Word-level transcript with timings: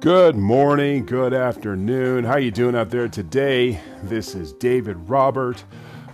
Good 0.00 0.36
morning, 0.36 1.06
good 1.06 1.32
afternoon. 1.32 2.24
How 2.24 2.36
you 2.36 2.50
doing 2.50 2.76
out 2.76 2.90
there 2.90 3.08
today? 3.08 3.80
This 4.02 4.34
is 4.34 4.52
David 4.52 4.96
Robert 5.08 5.64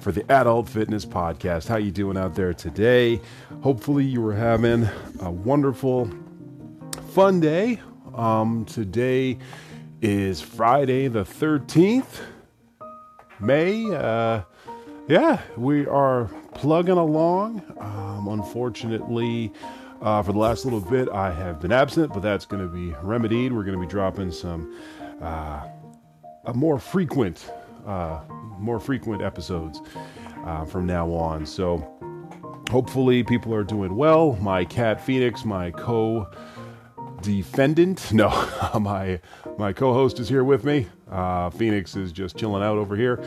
for 0.00 0.12
the 0.12 0.24
Adult 0.30 0.68
Fitness 0.68 1.04
Podcast. 1.04 1.66
How 1.66 1.76
you 1.76 1.90
doing 1.90 2.16
out 2.16 2.36
there 2.36 2.54
today? 2.54 3.20
Hopefully 3.62 4.04
you 4.04 4.22
were 4.22 4.34
having 4.34 4.88
a 5.20 5.30
wonderful, 5.30 6.08
fun 7.10 7.40
day. 7.40 7.80
Um, 8.14 8.64
today 8.66 9.38
is 10.00 10.40
Friday 10.40 11.08
the 11.08 11.24
13th, 11.24 12.20
May. 13.40 13.92
Uh, 13.92 14.42
yeah, 15.08 15.40
we 15.56 15.86
are 15.86 16.30
plugging 16.54 16.98
along. 16.98 17.62
Um, 17.80 18.28
unfortunately, 18.28 19.52
uh, 20.02 20.22
for 20.22 20.32
the 20.32 20.38
last 20.38 20.64
little 20.64 20.80
bit, 20.80 21.08
I 21.08 21.32
have 21.32 21.60
been 21.60 21.72
absent, 21.72 22.12
but 22.12 22.20
that's 22.22 22.44
going 22.44 22.62
to 22.62 22.68
be 22.68 22.94
remedied. 23.02 23.52
We're 23.52 23.62
going 23.62 23.78
to 23.78 23.80
be 23.80 23.90
dropping 23.90 24.32
some 24.32 24.76
uh, 25.20 25.68
a 26.46 26.54
more 26.54 26.78
frequent, 26.78 27.50
uh, 27.86 28.20
more 28.58 28.80
frequent 28.80 29.22
episodes 29.22 29.80
uh, 30.44 30.64
from 30.64 30.86
now 30.86 31.08
on. 31.12 31.46
So 31.46 31.78
hopefully, 32.70 33.22
people 33.22 33.54
are 33.54 33.64
doing 33.64 33.96
well. 33.96 34.36
My 34.40 34.64
cat 34.64 35.00
Phoenix, 35.00 35.44
my 35.44 35.70
co 35.70 36.28
defendant, 37.22 38.12
no, 38.12 38.28
my 38.80 39.20
my 39.56 39.72
co-host 39.72 40.18
is 40.18 40.28
here 40.28 40.44
with 40.44 40.64
me. 40.64 40.88
Uh, 41.10 41.50
Phoenix 41.50 41.94
is 41.94 42.10
just 42.10 42.36
chilling 42.36 42.62
out 42.62 42.76
over 42.76 42.96
here. 42.96 43.22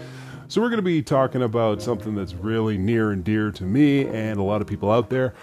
So 0.48 0.62
we're 0.62 0.70
going 0.70 0.78
to 0.78 0.84
be 0.84 1.02
talking 1.02 1.42
about 1.42 1.82
something 1.82 2.14
that's 2.14 2.34
really 2.34 2.78
near 2.78 3.12
and 3.12 3.24
dear 3.24 3.50
to 3.52 3.64
me 3.64 4.06
and 4.08 4.40
a 4.40 4.44
lot 4.44 4.62
of 4.62 4.68
people 4.68 4.92
out 4.92 5.10
there. 5.10 5.34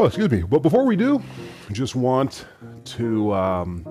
Oh, 0.00 0.04
excuse 0.06 0.30
me. 0.30 0.42
But 0.42 0.60
before 0.60 0.84
we 0.84 0.94
do, 0.94 1.20
just 1.72 1.96
want 1.96 2.46
to 2.84 3.34
um, 3.34 3.84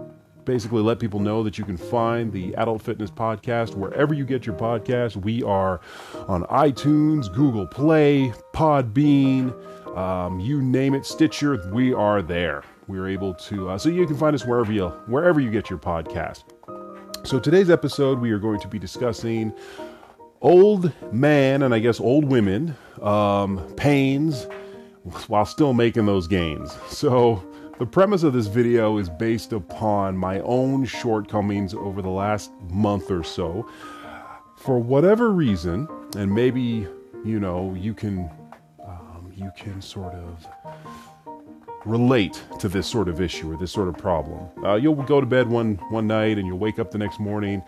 basically 0.46 0.82
let 0.82 1.00
people 1.00 1.20
know 1.20 1.44
that 1.44 1.58
you 1.58 1.66
can 1.66 1.76
find 1.76 2.32
the 2.32 2.54
Adult 2.56 2.82
Fitness 2.82 3.12
Podcast 3.12 3.76
wherever 3.76 4.14
you 4.14 4.24
get 4.24 4.46
your 4.46 4.56
podcast. 4.56 5.18
We 5.18 5.44
are 5.44 5.82
on 6.30 6.44
iTunes, 6.44 7.34
Google 7.34 7.68
Play, 7.68 8.32
Podbean, 8.54 9.54
um, 9.98 10.40
you 10.40 10.62
name 10.62 10.94
it, 10.94 11.06
Stitcher. 11.06 11.70
We 11.74 11.94
are 11.94 12.22
there. 12.22 12.64
We 12.88 13.00
are 13.00 13.08
able 13.08 13.34
to, 13.34 13.72
uh, 13.72 13.78
so 13.78 13.90
you 13.90 14.08
can 14.08 14.16
find 14.16 14.34
us 14.34 14.46
wherever 14.46 14.72
you 14.72 14.88
wherever 15.08 15.42
you 15.42 15.52
get 15.52 15.70
your 15.70 15.80
podcast. 15.80 16.46
So 17.28 17.38
today's 17.38 17.70
episode, 17.70 18.20
we 18.20 18.32
are 18.32 18.40
going 18.40 18.62
to 18.62 18.70
be 18.70 18.80
discussing 18.80 19.54
old 20.40 20.94
man 21.12 21.64
and 21.64 21.74
I 21.74 21.80
guess 21.80 22.00
old 22.00 22.24
women 22.24 22.78
um, 23.02 23.58
pains 23.76 24.48
while 25.28 25.46
still 25.46 25.74
making 25.74 26.06
those 26.06 26.28
gains. 26.28 26.76
So, 26.88 27.44
the 27.80 27.86
premise 27.86 28.24
of 28.24 28.34
this 28.34 28.48
video 28.48 28.98
is 28.98 29.08
based 29.08 29.54
upon 29.54 30.18
my 30.18 30.40
own 30.40 30.86
shortcomings 30.86 31.74
over 31.76 32.02
the 32.02 32.10
last 32.10 32.52
month 32.72 33.12
or 33.12 33.24
so. 33.24 33.70
For 34.56 34.80
whatever 34.80 35.30
reason, 35.30 35.88
and 36.16 36.34
maybe 36.34 36.88
you 37.24 37.40
know 37.40 37.76
you 37.76 37.94
can 37.94 38.30
um, 38.84 39.32
you 39.36 39.52
can 39.56 39.82
sort 39.82 40.16
of 40.16 40.48
relate 41.86 42.44
to 42.60 42.68
this 42.68 42.88
sort 42.88 43.08
of 43.08 43.22
issue 43.22 43.52
or 43.52 43.58
this 43.58 43.72
sort 43.72 43.88
of 43.88 43.98
problem. 43.98 44.50
Uh, 44.64 44.76
you'll 44.76 44.96
go 44.96 45.22
to 45.22 45.28
bed 45.28 45.48
one 45.48 45.76
one 45.90 46.08
night 46.08 46.38
and 46.38 46.48
you'll 46.48 46.58
wake 46.58 46.80
up 46.80 46.92
the 46.92 46.98
next 46.98 47.20
morning 47.20 47.62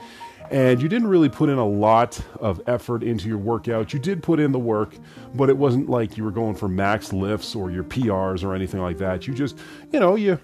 and 0.51 0.81
you 0.81 0.89
didn't 0.89 1.07
really 1.07 1.29
put 1.29 1.49
in 1.49 1.57
a 1.57 1.67
lot 1.67 2.19
of 2.39 2.61
effort 2.67 3.03
into 3.03 3.27
your 3.27 3.37
workout. 3.37 3.93
You 3.93 3.99
did 3.99 4.23
put 4.23 4.39
in 4.39 4.51
the 4.51 4.59
work, 4.59 4.95
but 5.35 5.49
it 5.49 5.57
wasn't 5.57 5.89
like 5.89 6.17
you 6.17 6.23
were 6.23 6.31
going 6.31 6.55
for 6.55 6.67
max 6.67 7.13
lifts 7.13 7.55
or 7.55 7.69
your 7.69 7.83
PRs 7.83 8.43
or 8.43 8.55
anything 8.55 8.81
like 8.81 8.97
that. 8.97 9.27
You 9.27 9.33
just, 9.33 9.57
you 9.91 9.99
know, 9.99 10.15
you 10.15 10.39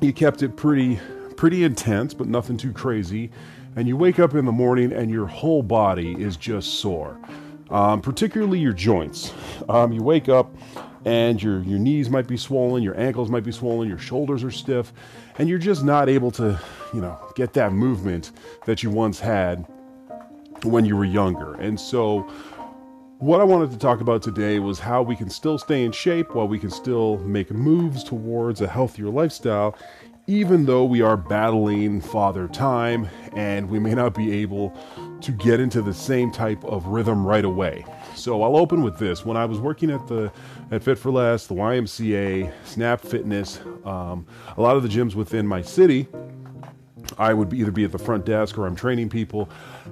you 0.00 0.12
kept 0.12 0.42
it 0.42 0.56
pretty 0.56 0.98
pretty 1.36 1.62
intense, 1.62 2.14
but 2.14 2.26
nothing 2.26 2.56
too 2.56 2.72
crazy. 2.72 3.30
And 3.76 3.86
you 3.86 3.96
wake 3.96 4.18
up 4.18 4.34
in 4.34 4.44
the 4.44 4.52
morning 4.52 4.92
and 4.92 5.10
your 5.10 5.26
whole 5.26 5.62
body 5.62 6.20
is 6.20 6.36
just 6.36 6.80
sore, 6.80 7.20
um, 7.70 8.00
particularly 8.00 8.58
your 8.58 8.72
joints. 8.72 9.32
Um, 9.68 9.92
you 9.92 10.02
wake 10.02 10.28
up 10.28 10.52
and 11.08 11.42
your 11.42 11.62
your 11.62 11.78
knees 11.78 12.10
might 12.10 12.26
be 12.26 12.36
swollen, 12.36 12.82
your 12.82 12.98
ankles 13.00 13.30
might 13.30 13.42
be 13.42 13.50
swollen, 13.50 13.88
your 13.88 13.98
shoulders 13.98 14.44
are 14.44 14.50
stiff, 14.50 14.92
and 15.38 15.48
you're 15.48 15.58
just 15.58 15.82
not 15.82 16.06
able 16.06 16.30
to, 16.32 16.60
you 16.92 17.00
know, 17.00 17.18
get 17.34 17.54
that 17.54 17.72
movement 17.72 18.32
that 18.66 18.82
you 18.82 18.90
once 18.90 19.18
had 19.18 19.66
when 20.64 20.84
you 20.84 20.94
were 20.96 21.06
younger. 21.06 21.54
And 21.54 21.80
so 21.80 22.20
what 23.20 23.40
I 23.40 23.44
wanted 23.44 23.70
to 23.70 23.78
talk 23.78 24.02
about 24.02 24.22
today 24.22 24.58
was 24.58 24.78
how 24.78 25.02
we 25.02 25.16
can 25.16 25.30
still 25.30 25.56
stay 25.58 25.82
in 25.82 25.92
shape 25.92 26.34
while 26.34 26.46
we 26.46 26.58
can 26.58 26.70
still 26.70 27.16
make 27.20 27.50
moves 27.50 28.04
towards 28.04 28.60
a 28.60 28.68
healthier 28.68 29.08
lifestyle 29.08 29.78
even 30.28 30.66
though 30.66 30.84
we 30.84 31.00
are 31.00 31.16
battling 31.16 32.02
father 32.02 32.46
time 32.48 33.08
and 33.34 33.66
we 33.70 33.78
may 33.78 33.94
not 33.94 34.14
be 34.14 34.30
able 34.30 34.76
to 35.22 35.32
get 35.32 35.58
into 35.58 35.80
the 35.80 35.94
same 35.94 36.30
type 36.30 36.62
of 36.64 36.86
rhythm 36.86 37.26
right 37.26 37.46
away. 37.46 37.82
So 38.18 38.42
I'll 38.42 38.56
open 38.56 38.82
with 38.82 38.98
this. 38.98 39.24
When 39.24 39.36
I 39.36 39.44
was 39.44 39.58
working 39.58 39.90
at 39.90 40.06
the 40.08 40.32
at 40.70 40.82
Fit 40.82 40.98
for 40.98 41.10
Less, 41.10 41.46
the 41.46 41.54
YMCA, 41.54 42.52
Snap 42.64 43.00
Fitness, 43.00 43.60
um, 43.84 44.26
a 44.56 44.60
lot 44.60 44.76
of 44.76 44.82
the 44.82 44.88
gyms 44.88 45.14
within 45.14 45.46
my 45.46 45.62
city, 45.62 46.08
I 47.16 47.32
would 47.32 47.52
either 47.54 47.70
be 47.70 47.84
at 47.84 47.92
the 47.92 47.98
front 47.98 48.24
desk 48.26 48.58
or 48.58 48.66
I'm 48.66 48.76
training 48.76 49.08
people, 49.08 49.48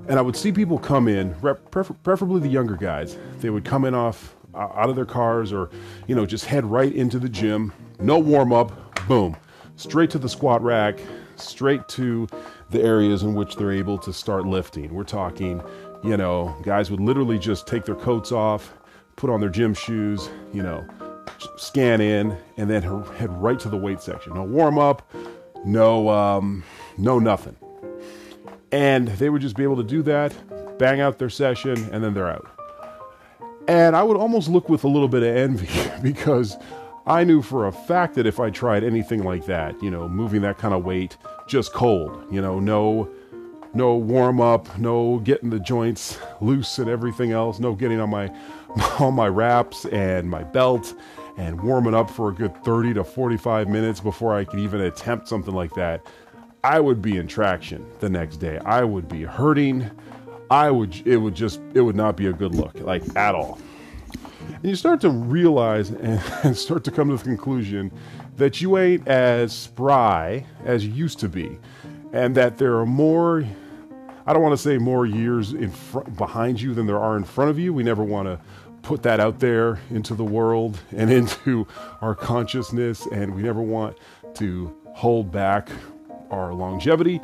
and 0.09 0.19
I 0.19 0.23
would 0.23 0.37
see 0.37 0.53
people 0.53 0.79
come 0.79 1.09
in, 1.09 1.35
preferably 1.71 2.41
the 2.41 2.49
younger 2.49 2.77
guys. 2.77 3.17
They 3.41 3.51
would 3.51 3.65
come 3.65 3.85
in 3.85 3.95
off 3.95 4.37
out 4.55 4.89
of 4.89 4.97
their 4.97 5.07
cars 5.07 5.53
or, 5.53 5.71
you 6.07 6.15
know, 6.15 6.27
just 6.27 6.47
head 6.47 6.65
right 6.65 6.93
into 6.95 7.19
the 7.19 7.29
gym, 7.29 7.73
no 8.01 8.19
warm 8.19 8.53
up, 8.53 9.07
boom, 9.07 9.37
straight 9.77 10.11
to 10.11 10.19
the 10.19 10.29
squat 10.29 10.63
rack, 10.63 10.99
straight 11.37 11.87
to 11.89 12.27
the 12.71 12.83
areas 12.83 13.23
in 13.23 13.35
which 13.35 13.57
they're 13.57 13.73
able 13.73 13.99
to 13.99 14.13
start 14.13 14.47
lifting. 14.47 14.93
We're 14.93 15.05
talking, 15.05 15.63
you 16.03 16.17
know, 16.17 16.55
guys 16.63 16.91
would 16.91 17.01
literally 17.01 17.39
just 17.39 17.67
take 17.67 17.85
their 17.85 17.95
coats 17.95 18.33
off, 18.33 18.75
put 19.17 19.31
on 19.31 19.41
their 19.41 19.51
gym 19.51 19.75
shoes, 19.75 20.29
you 20.53 20.63
know, 20.63 20.87
scan 21.57 22.01
in, 22.01 22.37
and 22.57 22.71
then 22.71 22.83
head 22.83 23.31
right 23.43 23.59
to 23.61 23.69
the 23.69 23.77
weight 23.77 24.01
section. 24.01 24.35
No 24.35 24.45
warm 24.45 24.79
up, 24.79 25.11
no, 25.65 26.09
um, 26.09 26.63
no 26.99 27.19
nothing. 27.19 27.57
And 28.73 29.09
they 29.09 29.31
would 29.31 29.43
just 29.43 29.57
be 29.57 29.63
able 29.63 29.77
to 29.77 29.85
do 29.85 30.03
that, 30.03 30.35
bang 30.79 31.01
out 31.01 31.19
their 31.19 31.31
session, 31.31 31.89
and 31.93 32.03
then 32.03 32.15
they're 32.15 32.31
out. 32.31 32.49
And 33.69 33.97
I 33.97 34.03
would 34.03 34.17
almost 34.17 34.49
look 34.49 34.69
with 34.69 34.85
a 34.85 34.89
little 34.89 35.09
bit 35.09 35.23
of 35.23 35.35
envy 35.37 35.69
because 36.03 36.57
I 37.07 37.25
knew 37.25 37.43
for 37.43 37.67
a 37.67 37.73
fact 37.73 38.15
that 38.15 38.27
if 38.27 38.41
I 38.41 38.51
tried 38.51 38.85
anything 38.85 39.23
like 39.25 39.47
that, 39.47 39.81
you 39.83 39.91
know, 39.91 40.09
moving 40.09 40.43
that 40.43 40.59
kind 40.59 40.75
of 40.75 40.85
weight 40.85 41.17
just 41.47 41.73
cold, 41.73 42.25
you 42.31 42.41
know, 42.41 42.59
no 42.59 43.09
no 43.77 43.95
warm 43.95 44.41
up, 44.41 44.79
no 44.79 45.19
getting 45.19 45.51
the 45.51 45.61
joints 45.61 46.19
loose 46.41 46.79
and 46.79 46.89
everything 46.89 47.33
else, 47.33 47.59
no 47.61 47.75
getting 47.75 48.01
on 48.01 48.11
my 48.11 48.33
on 48.99 49.15
my 49.15 49.29
wraps 49.29 49.85
and 49.87 50.29
my 50.29 50.43
belt 50.43 50.95
and 51.37 51.61
warming 51.61 51.95
up 51.95 52.11
for 52.11 52.31
a 52.31 52.35
good 52.35 52.65
30 52.65 52.95
to 52.95 53.05
45 53.05 53.69
minutes 53.69 54.01
before 54.01 54.35
I 54.35 54.45
could 54.45 54.59
even 54.59 54.81
attempt 54.81 55.29
something 55.29 55.55
like 55.55 55.75
that. 55.75 56.05
I 56.65 56.81
would 56.81 57.01
be 57.01 57.17
in 57.17 57.29
traction 57.29 57.87
the 58.01 58.09
next 58.09 58.39
day. 58.39 58.59
I 58.65 58.83
would 58.83 59.09
be 59.09 59.23
hurting. 59.23 59.91
I 60.51 60.71
would 60.71 61.07
it 61.07 61.19
would 61.19 61.35
just 61.35 61.61
it 61.75 61.83
would 61.83 61.97
not 61.97 62.17
be 62.17 62.27
a 62.27 62.33
good 62.33 62.55
look 62.55 62.81
like 62.81 63.03
at 63.17 63.35
all. 63.35 63.59
And 64.49 64.65
you 64.65 64.77
start 64.77 65.01
to 65.03 65.11
realize 65.11 65.91
and 66.43 66.57
start 66.57 66.85
to 66.85 66.91
come 66.91 67.11
to 67.11 67.17
the 67.17 67.25
conclusion 67.25 67.93
that 68.37 68.61
you 68.61 68.79
ain't 68.79 69.07
as 69.09 69.53
spry 69.53 70.45
as 70.65 70.85
you 70.85 70.93
used 70.93 71.19
to 71.21 71.29
be, 71.29 71.59
and 72.13 72.35
that 72.35 72.59
there 72.59 72.77
are 72.79 72.87
more. 72.87 73.45
I 74.27 74.33
don't 74.33 74.43
want 74.43 74.55
to 74.55 74.63
say 74.63 74.77
more 74.77 75.07
years 75.07 75.53
in 75.53 75.71
front 75.71 76.17
behind 76.17 76.61
you 76.61 76.75
than 76.75 76.87
there 76.87 76.99
are 76.99 77.17
in 77.17 77.25
front 77.25 77.51
of 77.51 77.59
you. 77.59 77.73
We 77.73 77.85
never 77.85 78.03
want 78.03 78.27
to 78.27 78.41
put 78.83 79.03
that 79.05 79.21
out 79.21 79.39
there 79.39 79.81
into 79.91 80.15
the 80.15 80.25
world 80.25 80.79
and 80.95 81.11
into 81.21 81.67
our 82.01 82.15
consciousness, 82.15 83.07
and 83.13 83.35
we 83.35 83.43
never 83.43 83.63
want 83.63 83.97
to 84.35 84.75
hold 84.95 85.31
back 85.31 85.69
our 86.31 86.53
longevity. 86.53 87.21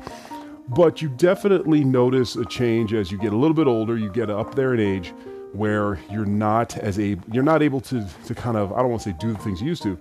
But 0.69 1.03
you 1.03 1.09
definitely 1.09 1.83
notice 1.83 2.37
a 2.37 2.45
change 2.45 2.95
as 2.95 3.11
you 3.11 3.19
get 3.19 3.33
a 3.33 3.37
little 3.37 3.55
bit 3.55 3.67
older, 3.67 3.99
you 3.99 4.11
get 4.11 4.31
up 4.31 4.55
there 4.55 4.73
in 4.73 4.81
age 4.81 5.13
where 5.53 5.99
you're 6.11 6.25
not 6.25 6.79
as 6.79 6.99
a 6.99 7.17
you're 7.31 7.43
not 7.43 7.63
able 7.63 7.81
to 7.81 8.07
to 8.27 8.35
kind 8.35 8.57
of 8.57 8.73
I 8.73 8.79
don't 8.79 8.91
want 8.91 9.03
to 9.03 9.11
say 9.11 9.17
do 9.19 9.33
the 9.33 9.39
things 9.41 9.61
you 9.61 9.67
used 9.67 9.83
to, 9.83 9.99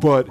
but 0.00 0.28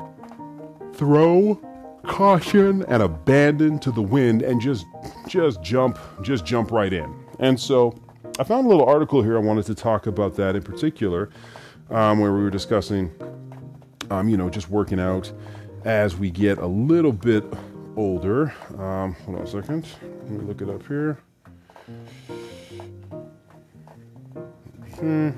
throw 0.94 1.60
caution 2.06 2.84
and 2.88 3.04
abandon 3.04 3.80
to 3.80 3.92
the 3.92 4.02
wind 4.02 4.42
and 4.42 4.62
just 4.62 4.86
just 5.28 5.62
jump 5.62 6.00
just 6.22 6.46
jump 6.46 6.72
right 6.72 6.94
in. 6.94 7.13
And 7.40 7.60
so 7.60 7.98
I 8.40 8.44
found 8.44 8.66
a 8.66 8.69
little 8.69 8.86
article 8.86 9.22
here 9.22 9.38
I 9.38 9.42
wanted 9.42 9.66
to 9.66 9.75
talk 9.75 10.07
about 10.07 10.36
that 10.36 10.56
in 10.56 10.63
particular, 10.63 11.30
um, 11.90 12.19
where 12.19 12.34
we 12.34 12.42
were 12.42 12.50
discussing, 12.50 13.12
um, 14.10 14.30
you 14.30 14.38
know, 14.38 14.50
just 14.50 14.69
working 14.69 15.00
out 15.00 15.31
as 15.84 16.16
we 16.16 16.31
get 16.31 16.57
a 16.57 16.68
little 16.68 17.13
bit 17.13 17.44
older. 17.96 18.54
Um, 18.78 19.13
hold 19.25 19.38
on 19.38 19.44
a 19.44 19.48
second. 19.48 19.88
Let 20.02 20.30
me 20.30 20.46
look 20.46 20.62
it 20.62 20.69
up 20.69 20.86
here. 20.88 21.19
Hmm. 25.00 25.30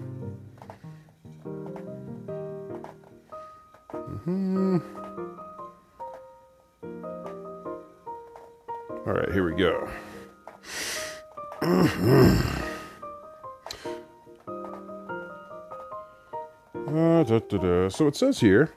Mm-hmm. 4.28 5.07
Right, 9.18 9.32
here 9.32 9.44
we 9.44 9.56
go. 9.56 9.90
Uh, 16.88 17.24
da, 17.24 17.40
da, 17.40 17.58
da. 17.58 17.90
So 17.90 18.08
it 18.08 18.16
says 18.16 18.40
here. 18.40 18.74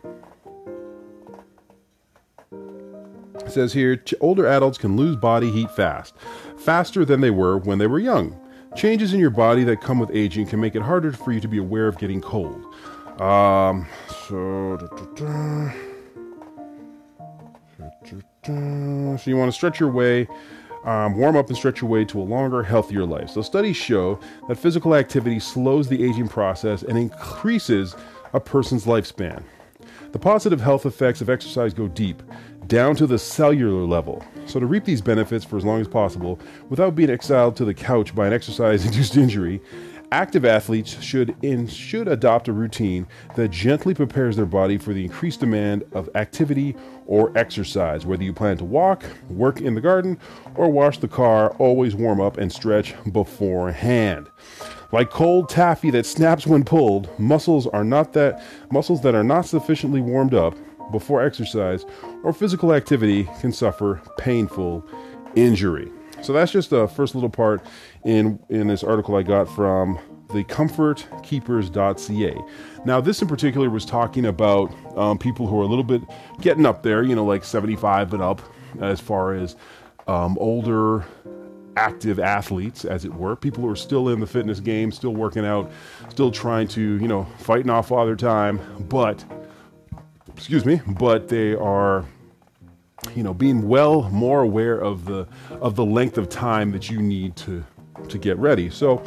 It 3.34 3.50
says 3.50 3.72
here, 3.72 4.02
older 4.20 4.46
adults 4.46 4.78
can 4.78 4.96
lose 4.96 5.16
body 5.16 5.50
heat 5.50 5.70
fast, 5.72 6.14
faster 6.56 7.04
than 7.04 7.20
they 7.20 7.30
were 7.30 7.58
when 7.58 7.78
they 7.78 7.86
were 7.86 7.98
young. 7.98 8.38
Changes 8.76 9.12
in 9.12 9.20
your 9.20 9.30
body 9.30 9.64
that 9.64 9.80
come 9.80 9.98
with 9.98 10.10
aging 10.12 10.46
can 10.46 10.60
make 10.60 10.74
it 10.76 10.82
harder 10.82 11.12
for 11.12 11.32
you 11.32 11.40
to 11.40 11.48
be 11.48 11.58
aware 11.58 11.88
of 11.88 11.98
getting 11.98 12.20
cold. 12.20 12.64
Um, 13.20 13.86
so, 14.28 14.78
so 18.46 19.22
you 19.26 19.36
want 19.36 19.50
to 19.50 19.56
stretch 19.56 19.80
your 19.80 19.90
way, 19.90 20.26
um, 20.84 21.16
warm 21.16 21.36
up 21.36 21.48
and 21.48 21.56
stretch 21.56 21.80
your 21.80 21.90
way 21.90 22.04
to 22.06 22.20
a 22.20 22.22
longer, 22.22 22.62
healthier 22.62 23.04
life. 23.04 23.30
So 23.30 23.42
studies 23.42 23.76
show 23.76 24.18
that 24.48 24.56
physical 24.56 24.94
activity 24.94 25.38
slows 25.38 25.88
the 25.88 26.02
aging 26.02 26.28
process 26.28 26.82
and 26.82 26.96
increases 26.96 27.94
a 28.32 28.40
person's 28.40 28.86
lifespan. 28.86 29.42
The 30.12 30.18
positive 30.18 30.60
health 30.60 30.86
effects 30.86 31.20
of 31.20 31.30
exercise 31.30 31.72
go 31.72 31.88
deep, 31.88 32.22
down 32.66 32.96
to 32.96 33.06
the 33.06 33.18
cellular 33.18 33.84
level. 33.84 34.24
So, 34.46 34.58
to 34.58 34.66
reap 34.66 34.84
these 34.84 35.00
benefits 35.00 35.44
for 35.44 35.56
as 35.56 35.64
long 35.64 35.80
as 35.80 35.88
possible 35.88 36.40
without 36.68 36.96
being 36.96 37.10
exiled 37.10 37.56
to 37.56 37.64
the 37.64 37.74
couch 37.74 38.14
by 38.14 38.26
an 38.26 38.32
exercise 38.32 38.84
induced 38.84 39.16
injury, 39.16 39.60
active 40.12 40.44
athletes 40.44 41.00
should, 41.02 41.36
in, 41.42 41.66
should 41.66 42.08
adopt 42.08 42.48
a 42.48 42.52
routine 42.52 43.06
that 43.36 43.50
gently 43.50 43.94
prepares 43.94 44.36
their 44.36 44.46
body 44.46 44.78
for 44.78 44.92
the 44.92 45.04
increased 45.04 45.40
demand 45.40 45.84
of 45.92 46.08
activity 46.14 46.74
or 47.06 47.36
exercise. 47.36 48.06
Whether 48.06 48.24
you 48.24 48.32
plan 48.32 48.56
to 48.58 48.64
walk, 48.64 49.04
work 49.28 49.60
in 49.60 49.74
the 49.74 49.80
garden, 49.80 50.18
or 50.54 50.70
wash 50.70 50.98
the 50.98 51.08
car, 51.08 51.50
always 51.58 51.94
warm 51.94 52.20
up 52.20 52.38
and 52.38 52.52
stretch 52.52 52.94
beforehand. 53.12 54.28
Like 54.92 55.10
cold 55.10 55.48
taffy 55.48 55.90
that 55.90 56.06
snaps 56.06 56.46
when 56.46 56.64
pulled, 56.64 57.08
muscles 57.18 57.66
are 57.68 57.84
not 57.84 58.12
that 58.14 58.42
muscles 58.72 59.02
that 59.02 59.14
are 59.14 59.22
not 59.22 59.46
sufficiently 59.46 60.00
warmed 60.00 60.34
up 60.34 60.56
before 60.90 61.24
exercise 61.24 61.84
or 62.24 62.32
physical 62.32 62.72
activity 62.72 63.28
can 63.40 63.52
suffer 63.52 64.02
painful 64.18 64.84
injury. 65.36 65.92
So 66.22 66.32
that's 66.32 66.52
just 66.52 66.70
the 66.70 66.86
first 66.88 67.14
little 67.14 67.30
part 67.30 67.64
in 68.04 68.38
in 68.48 68.68
this 68.68 68.82
article 68.84 69.16
I 69.16 69.22
got 69.22 69.48
from 69.48 69.98
the 70.32 70.44
comfortkeepers.ca. 70.44 72.36
Now, 72.84 73.00
this 73.00 73.20
in 73.20 73.28
particular 73.28 73.68
was 73.68 73.84
talking 73.84 74.26
about 74.26 74.72
um, 74.96 75.18
people 75.18 75.46
who 75.46 75.58
are 75.58 75.64
a 75.64 75.66
little 75.66 75.84
bit 75.84 76.02
getting 76.40 76.66
up 76.66 76.82
there, 76.82 77.02
you 77.02 77.14
know, 77.16 77.24
like 77.24 77.44
75 77.44 78.14
and 78.14 78.22
up, 78.22 78.40
as 78.80 79.00
far 79.00 79.34
as 79.34 79.56
um, 80.06 80.38
older 80.38 81.04
active 81.76 82.18
athletes, 82.18 82.84
as 82.84 83.04
it 83.04 83.12
were, 83.14 83.36
people 83.36 83.62
who 83.62 83.70
are 83.70 83.76
still 83.76 84.08
in 84.08 84.20
the 84.20 84.26
fitness 84.26 84.60
game, 84.60 84.92
still 84.92 85.14
working 85.14 85.44
out, 85.44 85.70
still 86.08 86.30
trying 86.30 86.68
to, 86.68 86.80
you 86.80 87.08
know, 87.08 87.24
fighting 87.38 87.70
off 87.70 87.90
all 87.90 88.04
their 88.06 88.16
time, 88.16 88.60
but 88.88 89.24
excuse 90.36 90.64
me, 90.64 90.80
but 90.86 91.28
they 91.28 91.54
are 91.54 92.04
you 93.14 93.22
know 93.22 93.34
being 93.34 93.68
well 93.68 94.08
more 94.10 94.42
aware 94.42 94.78
of 94.78 95.04
the 95.04 95.26
of 95.50 95.76
the 95.76 95.84
length 95.84 96.18
of 96.18 96.28
time 96.28 96.70
that 96.72 96.90
you 96.90 97.00
need 97.00 97.36
to 97.36 97.64
to 98.08 98.18
get 98.18 98.36
ready. 98.38 98.70
So 98.70 99.02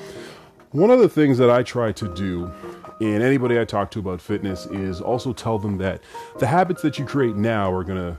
one 0.71 0.89
of 0.89 0.99
the 0.99 1.09
things 1.09 1.37
that 1.37 1.49
I 1.49 1.63
try 1.63 1.91
to 1.91 2.13
do 2.15 2.51
in 2.99 3.21
anybody 3.21 3.59
I 3.59 3.65
talk 3.65 3.91
to 3.91 3.99
about 3.99 4.21
fitness 4.21 4.65
is 4.67 5.01
also 5.01 5.33
tell 5.33 5.59
them 5.59 5.77
that 5.77 6.01
the 6.39 6.47
habits 6.47 6.81
that 6.81 6.97
you 6.97 7.05
create 7.05 7.35
now 7.35 7.71
are 7.71 7.83
going 7.83 7.97
to 7.97 8.17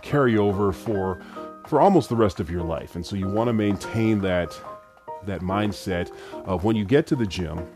carry 0.00 0.36
over 0.36 0.72
for 0.72 1.20
for 1.66 1.80
almost 1.80 2.08
the 2.08 2.16
rest 2.16 2.40
of 2.40 2.50
your 2.50 2.62
life. 2.62 2.96
And 2.96 3.06
so 3.06 3.16
you 3.16 3.28
want 3.28 3.48
to 3.48 3.52
maintain 3.52 4.20
that 4.22 4.58
that 5.26 5.40
mindset 5.40 6.10
of 6.44 6.64
when 6.64 6.74
you 6.74 6.84
get 6.84 7.06
to 7.08 7.16
the 7.16 7.26
gym, 7.26 7.66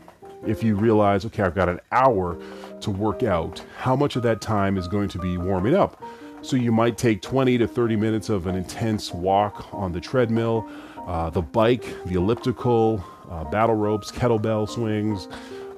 if 0.45 0.61
you 0.63 0.75
realize, 0.75 1.25
okay, 1.25 1.43
I've 1.43 1.55
got 1.55 1.69
an 1.69 1.79
hour 1.91 2.37
to 2.81 2.91
work 2.91 3.23
out, 3.23 3.63
how 3.77 3.95
much 3.95 4.15
of 4.15 4.23
that 4.23 4.41
time 4.41 4.77
is 4.77 4.87
going 4.87 5.09
to 5.09 5.19
be 5.19 5.37
warming 5.37 5.75
up? 5.75 6.03
So 6.47 6.55
you 6.55 6.71
might 6.71 6.97
take 6.97 7.21
20 7.21 7.57
to 7.57 7.67
30 7.67 7.97
minutes 7.97 8.29
of 8.29 8.47
an 8.47 8.55
intense 8.55 9.13
walk 9.13 9.67
on 9.73 9.91
the 9.91 9.99
treadmill, 9.99 10.65
uh, 11.05 11.29
the 11.29 11.41
bike, 11.41 11.83
the 12.05 12.13
elliptical, 12.13 13.03
uh, 13.29 13.43
battle 13.43 13.75
ropes, 13.75 14.13
kettlebell 14.13 14.69
swings, 14.69 15.27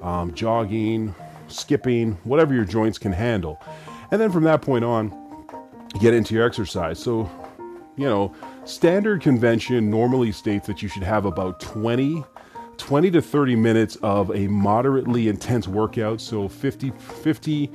um, 0.00 0.32
jogging, 0.32 1.12
skipping, 1.48 2.12
whatever 2.22 2.54
your 2.54 2.64
joints 2.64 2.98
can 2.98 3.10
handle. 3.10 3.60
And 4.12 4.20
then 4.20 4.30
from 4.30 4.44
that 4.44 4.62
point 4.62 4.84
on, 4.84 5.12
get 6.00 6.14
into 6.14 6.36
your 6.36 6.46
exercise. 6.46 7.00
So, 7.00 7.28
you 7.96 8.06
know, 8.06 8.32
standard 8.64 9.22
convention 9.22 9.90
normally 9.90 10.30
states 10.30 10.68
that 10.68 10.82
you 10.82 10.88
should 10.88 11.02
have 11.02 11.24
about 11.24 11.58
20 11.58 12.22
20 12.76 13.10
to 13.10 13.20
30 13.20 13.56
minutes 13.56 13.96
of 13.96 14.34
a 14.34 14.46
moderately 14.46 15.28
intense 15.28 15.68
workout. 15.68 16.18
So 16.18 16.48
50, 16.48 16.92
50, 17.22 17.70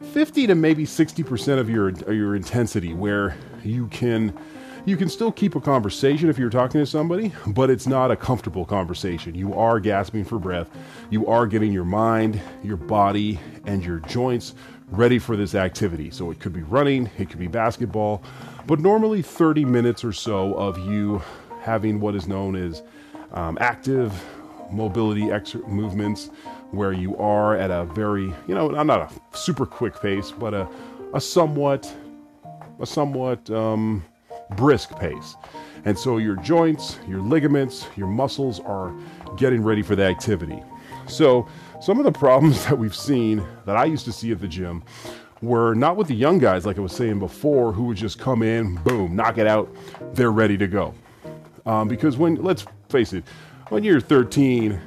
50 0.00 0.46
to 0.48 0.54
maybe 0.54 0.84
60% 0.84 1.58
of 1.58 1.70
your, 1.70 1.90
your 2.12 2.36
intensity 2.36 2.92
where 2.92 3.36
you 3.64 3.86
can, 3.88 4.36
you 4.84 4.96
can 4.96 5.08
still 5.08 5.32
keep 5.32 5.54
a 5.54 5.60
conversation 5.60 6.28
if 6.28 6.38
you're 6.38 6.50
talking 6.50 6.80
to 6.80 6.86
somebody, 6.86 7.32
but 7.46 7.70
it's 7.70 7.86
not 7.86 8.10
a 8.10 8.16
comfortable 8.16 8.64
conversation. 8.64 9.34
You 9.34 9.54
are 9.54 9.80
gasping 9.80 10.24
for 10.24 10.38
breath. 10.38 10.70
You 11.10 11.26
are 11.26 11.46
getting 11.46 11.72
your 11.72 11.84
mind, 11.84 12.40
your 12.62 12.76
body, 12.76 13.40
and 13.64 13.84
your 13.84 14.00
joints 14.00 14.54
ready 14.88 15.18
for 15.18 15.36
this 15.36 15.54
activity. 15.54 16.10
So 16.10 16.30
it 16.30 16.40
could 16.40 16.52
be 16.52 16.62
running, 16.62 17.10
it 17.18 17.30
could 17.30 17.38
be 17.38 17.48
basketball, 17.48 18.22
but 18.66 18.80
normally 18.80 19.22
30 19.22 19.64
minutes 19.64 20.04
or 20.04 20.12
so 20.12 20.54
of 20.54 20.78
you 20.78 21.22
having 21.62 22.00
what 22.00 22.14
is 22.14 22.28
known 22.28 22.54
as 22.54 22.82
um, 23.32 23.58
active 23.60 24.12
mobility 24.70 25.30
ex- 25.30 25.54
movements 25.66 26.30
where 26.70 26.92
you 26.92 27.16
are 27.16 27.56
at 27.56 27.70
a 27.70 27.84
very, 27.84 28.24
you 28.46 28.54
know, 28.54 28.68
not 28.68 28.90
a 28.90 29.36
super 29.36 29.66
quick 29.66 30.00
pace, 30.00 30.30
but 30.30 30.54
a, 30.54 30.68
a 31.14 31.20
somewhat, 31.20 31.92
a 32.80 32.86
somewhat 32.86 33.48
um, 33.50 34.04
brisk 34.56 34.96
pace. 34.98 35.36
And 35.84 35.98
so 35.98 36.18
your 36.18 36.36
joints, 36.36 36.98
your 37.08 37.20
ligaments, 37.20 37.86
your 37.96 38.08
muscles 38.08 38.60
are 38.60 38.94
getting 39.36 39.62
ready 39.62 39.82
for 39.82 39.94
the 39.94 40.04
activity. 40.04 40.62
So 41.06 41.48
some 41.80 41.98
of 41.98 42.04
the 42.04 42.12
problems 42.12 42.64
that 42.66 42.78
we've 42.78 42.96
seen 42.96 43.46
that 43.64 43.76
I 43.76 43.84
used 43.84 44.04
to 44.06 44.12
see 44.12 44.32
at 44.32 44.40
the 44.40 44.48
gym 44.48 44.82
were 45.42 45.74
not 45.74 45.96
with 45.96 46.08
the 46.08 46.14
young 46.14 46.38
guys, 46.38 46.66
like 46.66 46.78
I 46.78 46.80
was 46.80 46.92
saying 46.92 47.18
before, 47.18 47.72
who 47.72 47.84
would 47.84 47.96
just 47.96 48.18
come 48.18 48.42
in, 48.42 48.76
boom, 48.76 49.14
knock 49.14 49.38
it 49.38 49.46
out, 49.46 49.74
they're 50.14 50.32
ready 50.32 50.56
to 50.58 50.66
go. 50.66 50.94
Um, 51.66 51.88
because 51.88 52.16
when, 52.16 52.36
let's 52.36 52.64
face 52.88 53.12
it, 53.12 53.24
when 53.68 53.84
you're 53.84 54.00
13, 54.00 54.80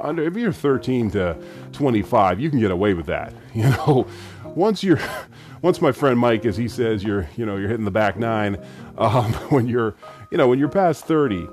under 0.00 0.22
if 0.22 0.36
you're 0.36 0.52
13 0.52 1.10
to 1.12 1.36
25, 1.72 2.40
you 2.40 2.50
can 2.50 2.60
get 2.60 2.70
away 2.70 2.94
with 2.94 3.06
that. 3.06 3.32
You 3.54 3.64
know, 3.70 4.06
once 4.44 4.84
you're, 4.84 5.00
once 5.62 5.80
my 5.80 5.90
friend 5.90 6.18
Mike, 6.18 6.44
as 6.44 6.56
he 6.56 6.68
says, 6.68 7.02
you're, 7.02 7.28
you 7.36 7.44
know, 7.44 7.56
you're 7.56 7.68
hitting 7.68 7.86
the 7.86 7.90
back 7.90 8.16
nine. 8.16 8.64
Um, 8.96 9.32
when 9.50 9.66
you're, 9.66 9.96
you 10.30 10.38
know, 10.38 10.46
when 10.46 10.58
you're 10.60 10.68
past 10.68 11.06
30, 11.06 11.48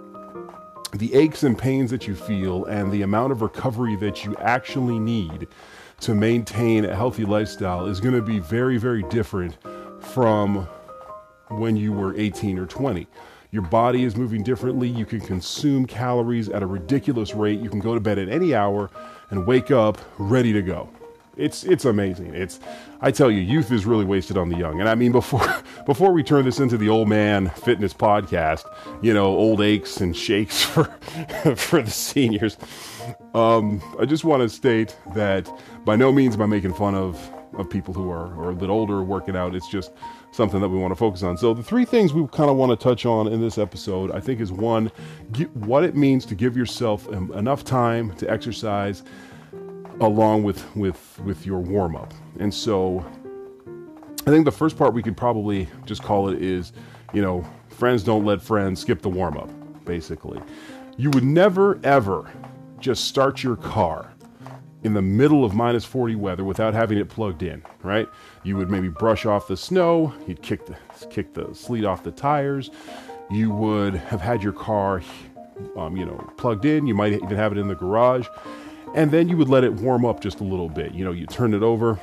the 0.94 1.14
aches 1.16 1.42
and 1.44 1.58
pains 1.58 1.90
that 1.92 2.08
you 2.08 2.16
feel 2.16 2.66
and 2.66 2.92
the 2.92 3.02
amount 3.02 3.32
of 3.32 3.42
recovery 3.42 3.96
that 3.96 4.24
you 4.24 4.36
actually 4.38 5.00
need 5.00 5.48
to 6.02 6.14
maintain 6.14 6.86
a 6.86 6.96
healthy 6.96 7.26
lifestyle 7.26 7.88
is 7.88 8.00
going 8.00 8.14
to 8.14 8.22
be 8.22 8.40
very, 8.40 8.78
very 8.78 9.04
different 9.04 9.58
from 10.00 10.68
when 11.50 11.76
you 11.76 11.92
were 11.92 12.16
18 12.16 12.60
or 12.60 12.66
20. 12.66 13.08
Your 13.56 13.64
body 13.64 14.04
is 14.04 14.18
moving 14.18 14.44
differently. 14.44 14.90
You 14.90 15.06
can 15.06 15.22
consume 15.22 15.86
calories 15.86 16.50
at 16.50 16.62
a 16.62 16.66
ridiculous 16.66 17.34
rate. 17.34 17.62
You 17.62 17.70
can 17.70 17.80
go 17.80 17.94
to 17.94 18.02
bed 18.02 18.20
at 18.20 18.28
any 18.28 18.54
hour 18.54 18.92
and 19.30 19.48
wake 19.48 19.72
up 19.72 19.98
ready 20.18 20.52
to 20.52 20.62
go. 20.62 20.90
It's 21.38 21.64
it's 21.64 21.86
amazing. 21.86 22.36
It's 22.36 22.60
I 23.00 23.12
tell 23.12 23.32
you, 23.32 23.40
youth 23.40 23.72
is 23.72 23.86
really 23.86 24.04
wasted 24.04 24.38
on 24.38 24.50
the 24.50 24.58
young. 24.58 24.82
And 24.82 24.90
I 24.90 24.96
mean 24.96 25.14
before 25.14 25.64
before 25.86 26.12
we 26.12 26.22
turn 26.22 26.44
this 26.44 26.60
into 26.60 26.76
the 26.78 26.90
old 26.90 27.08
man 27.08 27.50
fitness 27.52 27.94
podcast, 27.94 28.66
you 29.02 29.14
know, 29.14 29.28
old 29.28 29.62
aches 29.62 30.02
and 30.02 30.14
shakes 30.14 30.62
for 30.66 30.84
for 31.56 31.82
the 31.82 31.92
seniors. 31.92 32.58
Um, 33.34 33.82
I 33.98 34.04
just 34.04 34.26
want 34.26 34.44
to 34.44 34.50
state 34.50 34.98
that 35.16 35.50
by 35.86 35.96
no 35.96 36.12
means 36.12 36.36
am 36.36 36.42
I 36.42 36.46
making 36.48 36.74
fun 36.74 36.94
of 36.94 37.32
of 37.58 37.70
people 37.70 37.94
who 37.94 38.10
are, 38.10 38.28
are 38.40 38.52
a 38.52 38.56
bit 38.56 38.70
older 38.70 39.04
working 39.04 39.36
out. 39.36 39.56
It's 39.56 39.70
just 39.70 39.92
something 40.32 40.60
that 40.62 40.70
we 40.70 40.78
want 40.78 40.92
to 40.92 40.96
focus 40.96 41.24
on. 41.24 41.38
So 41.38 41.54
the 41.54 41.64
three 41.64 41.86
things 41.86 42.14
we 42.14 42.28
kind 42.28 42.50
of 42.50 42.58
want 42.58 42.78
to 42.78 42.84
touch 42.84 43.06
on 43.06 43.28
in 43.28 43.42
this 43.42 43.58
episode, 43.58 44.12
I 44.12 44.20
think, 44.20 44.40
is 44.42 44.52
one, 44.52 44.92
what 45.54 45.84
it 45.84 45.96
means 45.96 46.26
to 46.28 46.36
give 46.36 46.58
yourself 46.58 47.08
enough 47.08 47.64
time 47.64 48.16
to 48.18 48.30
exercise, 48.30 49.04
along 50.02 50.44
with 50.44 50.76
with 50.76 51.20
with 51.24 51.46
your 51.46 51.60
warm 51.60 51.96
up. 51.96 52.14
And 52.40 52.54
so, 52.54 53.06
I 54.28 54.30
think 54.30 54.46
the 54.46 54.52
first 54.52 54.78
part 54.78 54.94
we 54.94 55.02
could 55.02 55.18
probably 55.18 55.68
just 55.86 56.04
call 56.04 56.30
it 56.30 56.42
is, 56.42 56.74
you 57.14 57.22
know, 57.22 57.46
friends 57.70 58.04
don't 58.04 58.26
let 58.26 58.42
friends 58.42 58.82
skip 58.82 59.02
the 59.02 59.10
warm 59.10 59.38
up. 59.38 59.50
Basically, 59.86 60.42
you 60.98 61.10
would 61.12 61.24
never 61.24 61.80
ever 61.84 62.30
just 62.80 63.06
start 63.06 63.42
your 63.42 63.56
car 63.56 64.15
in 64.86 64.94
the 64.94 65.02
middle 65.02 65.44
of 65.44 65.56
minus 65.56 65.84
40 65.84 66.14
weather 66.14 66.44
without 66.44 66.76
having 66.76 67.00
it 67.00 67.10
plugged 67.10 67.42
in, 67.42 67.64
right? 67.82 68.08
You 68.44 68.56
would 68.58 68.70
maybe 68.70 68.88
brush 68.88 69.26
off 69.26 69.48
the 69.48 69.58
snow, 69.58 70.14
you'd 70.28 70.44
kick 70.44 70.68
the 70.68 70.78
kick 71.10 71.34
the 71.34 71.56
sleet 71.56 71.84
off 71.84 72.04
the 72.04 72.12
tires, 72.12 72.70
you 73.32 73.50
would 73.50 73.96
have 73.96 74.22
had 74.22 74.44
your 74.44 74.54
car, 74.54 75.02
um, 75.76 75.98
you 75.98 76.06
know, 76.06 76.32
plugged 76.38 76.66
in. 76.66 76.86
You 76.86 76.94
might 76.94 77.14
even 77.14 77.30
have 77.30 77.52
it 77.52 77.58
in 77.58 77.68
the 77.68 77.74
garage, 77.74 78.28
and 78.94 79.10
then 79.10 79.28
you 79.28 79.38
would 79.38 79.50
let 79.50 79.64
it 79.64 79.74
warm 79.74 80.06
up 80.06 80.20
just 80.20 80.40
a 80.40 80.44
little 80.44 80.70
bit. 80.70 80.94
You 80.94 81.04
know, 81.04 81.12
you 81.12 81.26
turn 81.26 81.56
it 81.56 81.64
over, 81.64 82.00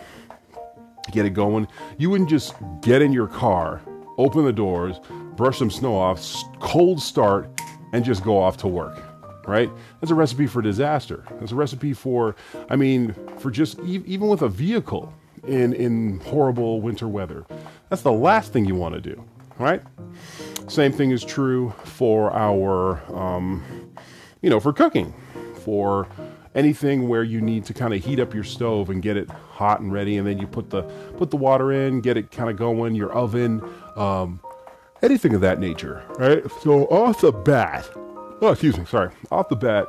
get 1.12 1.24
it 1.24 1.34
going. 1.34 1.68
You 1.98 2.10
wouldn't 2.10 2.30
just 2.30 2.56
get 2.80 3.00
in 3.00 3.12
your 3.12 3.28
car, 3.28 3.80
open 4.18 4.44
the 4.44 4.52
doors, 4.52 4.98
brush 5.36 5.58
some 5.58 5.70
snow 5.70 5.96
off, 5.96 6.20
cold 6.58 7.00
start, 7.00 7.48
and 7.92 8.04
just 8.04 8.24
go 8.24 8.40
off 8.40 8.56
to 8.56 8.66
work. 8.66 9.11
Right? 9.46 9.70
That's 10.00 10.10
a 10.10 10.14
recipe 10.14 10.46
for 10.46 10.62
disaster. 10.62 11.24
That's 11.40 11.52
a 11.52 11.56
recipe 11.56 11.92
for, 11.94 12.36
I 12.70 12.76
mean, 12.76 13.14
for 13.38 13.50
just 13.50 13.78
even 13.80 14.28
with 14.28 14.42
a 14.42 14.48
vehicle 14.48 15.12
in 15.46 15.72
in 15.72 16.20
horrible 16.20 16.80
winter 16.80 17.08
weather. 17.08 17.44
That's 17.88 18.02
the 18.02 18.12
last 18.12 18.52
thing 18.52 18.64
you 18.64 18.74
want 18.76 18.94
to 18.94 19.00
do. 19.00 19.24
Right? 19.58 19.82
Same 20.68 20.92
thing 20.92 21.10
is 21.10 21.24
true 21.24 21.74
for 21.84 22.32
our, 22.32 23.02
um, 23.14 23.62
you 24.40 24.48
know, 24.48 24.60
for 24.60 24.72
cooking, 24.72 25.12
for 25.56 26.06
anything 26.54 27.08
where 27.08 27.22
you 27.22 27.40
need 27.40 27.64
to 27.64 27.74
kind 27.74 27.94
of 27.94 28.04
heat 28.04 28.20
up 28.20 28.34
your 28.34 28.44
stove 28.44 28.90
and 28.90 29.02
get 29.02 29.16
it 29.16 29.28
hot 29.28 29.80
and 29.80 29.92
ready, 29.92 30.16
and 30.16 30.26
then 30.26 30.38
you 30.38 30.46
put 30.46 30.70
the 30.70 30.82
put 31.16 31.30
the 31.30 31.36
water 31.36 31.72
in, 31.72 32.00
get 32.00 32.16
it 32.16 32.30
kind 32.30 32.48
of 32.50 32.56
going, 32.56 32.94
your 32.94 33.12
oven, 33.12 33.62
um, 33.96 34.40
anything 35.02 35.34
of 35.34 35.40
that 35.40 35.58
nature, 35.58 36.02
right? 36.18 36.42
So 36.62 36.86
off 36.86 37.20
the 37.20 37.32
bat, 37.32 37.88
oh 38.42 38.50
excuse 38.50 38.76
me, 38.76 38.84
sorry, 38.84 39.10
off 39.30 39.48
the 39.48 39.56
bat, 39.56 39.86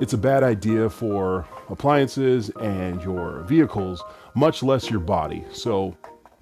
it's 0.00 0.12
a 0.12 0.18
bad 0.18 0.42
idea 0.42 0.88
for 0.88 1.44
appliances 1.68 2.50
and 2.60 3.02
your 3.02 3.40
vehicles, 3.42 4.02
much 4.34 4.62
less 4.62 4.88
your 4.88 5.00
body. 5.00 5.44
So 5.52 5.96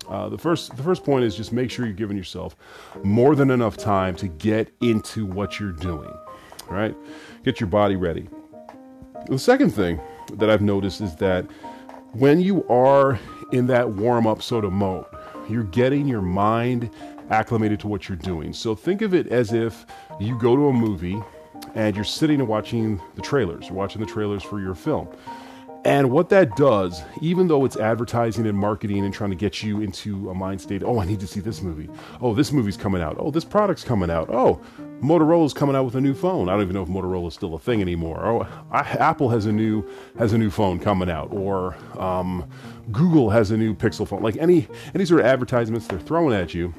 uh, 0.09 0.28
the 0.28 0.38
first 0.38 0.76
the 0.76 0.83
first 0.83 1.02
point 1.02 1.25
is 1.25 1.35
just 1.35 1.52
make 1.52 1.71
sure 1.71 1.87
you're 1.87 1.94
giving 1.94 2.16
yourself 2.16 2.54
more 3.02 3.35
than 3.35 3.50
enough 3.50 3.76
time 3.76 4.14
to 4.16 4.28
get 4.28 4.73
into 4.83 5.26
what 5.26 5.59
you're 5.59 5.73
doing. 5.73 6.12
Right? 6.68 6.94
Get 7.44 7.61
your 7.61 7.68
body 7.68 7.97
ready. 7.97 8.28
The 9.26 9.38
second 9.38 9.71
thing 9.71 10.00
that 10.35 10.50
I've 10.50 10.62
noticed 10.62 11.00
is 11.00 11.16
that 11.16 11.47
when 12.12 12.40
you 12.40 12.66
are 12.68 13.18
in 13.52 13.66
that 13.68 13.90
warm 13.90 14.26
up 14.26 14.40
of 14.52 14.73
mode, 14.73 15.06
you're 15.49 15.64
getting 15.64 16.06
your 16.06 16.23
mind 16.23 16.90
acclimated 17.30 17.80
to 17.80 17.88
what 17.88 18.09
you're 18.09 18.16
doing. 18.16 18.52
So 18.52 18.75
think 18.75 19.02
of 19.02 19.14
it 19.14 19.28
as 19.28 19.52
if 19.52 19.87
you 20.21 20.38
go 20.38 20.56
to 20.56 20.68
a 20.68 20.73
movie 20.73 21.23
and 21.74 21.94
you're 21.94 22.04
sitting 22.04 22.40
and 22.40 22.48
watching 22.48 23.00
the 23.14 23.22
trailers, 23.22 23.70
watching 23.70 24.00
the 24.00 24.06
trailers 24.06 24.42
for 24.42 24.60
your 24.60 24.74
film. 24.74 25.08
And 25.84 26.10
what 26.10 26.30
that 26.30 26.56
does, 26.56 27.02
even 27.20 27.46
though 27.46 27.66
it's 27.66 27.76
advertising 27.76 28.46
and 28.46 28.56
marketing 28.56 29.04
and 29.04 29.12
trying 29.12 29.28
to 29.30 29.36
get 29.36 29.62
you 29.62 29.82
into 29.82 30.30
a 30.30 30.34
mind 30.34 30.62
state, 30.62 30.82
oh, 30.82 30.98
I 30.98 31.04
need 31.04 31.20
to 31.20 31.26
see 31.26 31.40
this 31.40 31.60
movie. 31.60 31.90
Oh, 32.22 32.32
this 32.32 32.52
movie's 32.52 32.78
coming 32.78 33.02
out. 33.02 33.16
Oh, 33.18 33.30
this 33.30 33.44
product's 33.44 33.84
coming 33.84 34.08
out. 34.10 34.30
Oh, 34.30 34.62
Motorola's 35.02 35.52
coming 35.52 35.76
out 35.76 35.84
with 35.84 35.94
a 35.94 36.00
new 36.00 36.14
phone. 36.14 36.48
I 36.48 36.52
don't 36.52 36.62
even 36.62 36.74
know 36.74 36.82
if 36.82 36.88
Motorola's 36.88 37.34
still 37.34 37.54
a 37.54 37.58
thing 37.58 37.82
anymore. 37.82 38.24
Oh, 38.24 38.48
I, 38.70 38.80
Apple 38.80 39.28
has 39.28 39.44
a 39.44 39.52
new 39.52 39.86
has 40.16 40.32
a 40.32 40.38
new 40.38 40.48
phone 40.48 40.80
coming 40.80 41.10
out, 41.10 41.30
or 41.30 41.76
um, 41.98 42.48
Google 42.90 43.28
has 43.28 43.50
a 43.50 43.56
new 43.58 43.74
Pixel 43.74 44.08
phone. 44.08 44.22
Like 44.22 44.38
any 44.38 44.66
any 44.94 45.04
sort 45.04 45.20
of 45.20 45.26
advertisements 45.26 45.86
they're 45.86 46.00
throwing 46.00 46.34
at 46.34 46.54
you, 46.54 46.72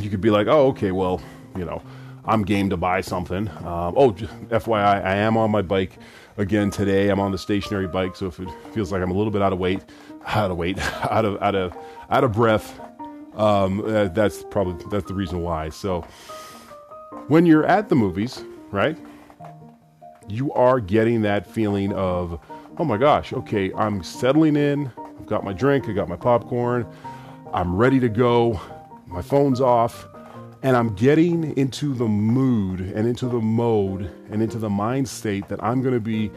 you 0.00 0.10
could 0.10 0.20
be 0.20 0.30
like, 0.30 0.48
oh, 0.48 0.66
okay, 0.68 0.90
well, 0.90 1.22
you 1.56 1.64
know, 1.64 1.80
I'm 2.24 2.44
game 2.44 2.70
to 2.70 2.76
buy 2.76 3.00
something. 3.00 3.48
Um, 3.48 3.94
oh, 3.96 4.12
FYI, 4.12 5.04
I 5.04 5.16
am 5.16 5.36
on 5.36 5.50
my 5.50 5.62
bike 5.62 5.98
again 6.36 6.70
today. 6.70 7.08
I'm 7.08 7.18
on 7.18 7.32
the 7.32 7.38
stationary 7.38 7.88
bike, 7.88 8.14
so 8.14 8.26
if 8.26 8.38
it 8.38 8.48
feels 8.72 8.92
like 8.92 9.02
I'm 9.02 9.10
a 9.10 9.14
little 9.14 9.32
bit 9.32 9.42
out 9.42 9.52
of 9.52 9.58
weight, 9.58 9.82
out 10.26 10.50
of 10.50 10.56
weight, 10.56 10.78
out 11.10 11.24
of 11.24 11.42
out 11.42 11.54
of 11.54 11.76
out 12.10 12.24
of 12.24 12.32
breath, 12.32 12.80
um, 13.34 13.82
that's 14.14 14.44
probably 14.44 14.84
that's 14.90 15.06
the 15.06 15.14
reason 15.14 15.42
why. 15.42 15.68
So 15.68 16.02
when 17.26 17.44
you're 17.44 17.66
at 17.66 17.88
the 17.88 17.96
movies, 17.96 18.44
right, 18.70 18.96
you 20.28 20.52
are 20.52 20.78
getting 20.78 21.22
that 21.22 21.46
feeling 21.46 21.92
of, 21.92 22.38
oh 22.78 22.84
my 22.84 22.96
gosh, 22.96 23.32
okay, 23.32 23.72
I'm 23.74 24.02
settling 24.02 24.56
in. 24.56 24.92
I've 24.96 25.26
got 25.26 25.44
my 25.44 25.52
drink, 25.52 25.88
I 25.88 25.92
got 25.92 26.08
my 26.08 26.16
popcorn, 26.16 26.86
I'm 27.52 27.76
ready 27.76 27.98
to 28.00 28.08
go. 28.08 28.60
My 29.06 29.22
phone's 29.22 29.60
off 29.60 30.06
and 30.62 30.76
I'm 30.76 30.94
getting 30.94 31.56
into 31.56 31.92
the 31.92 32.06
mood 32.06 32.80
and 32.80 33.06
into 33.06 33.26
the 33.26 33.40
mode 33.40 34.10
and 34.30 34.42
into 34.42 34.58
the 34.58 34.70
mind 34.70 35.08
state 35.08 35.48
that 35.48 35.62
I'm 35.62 35.82
going 35.82 35.94
to 35.94 36.00
be 36.00 36.30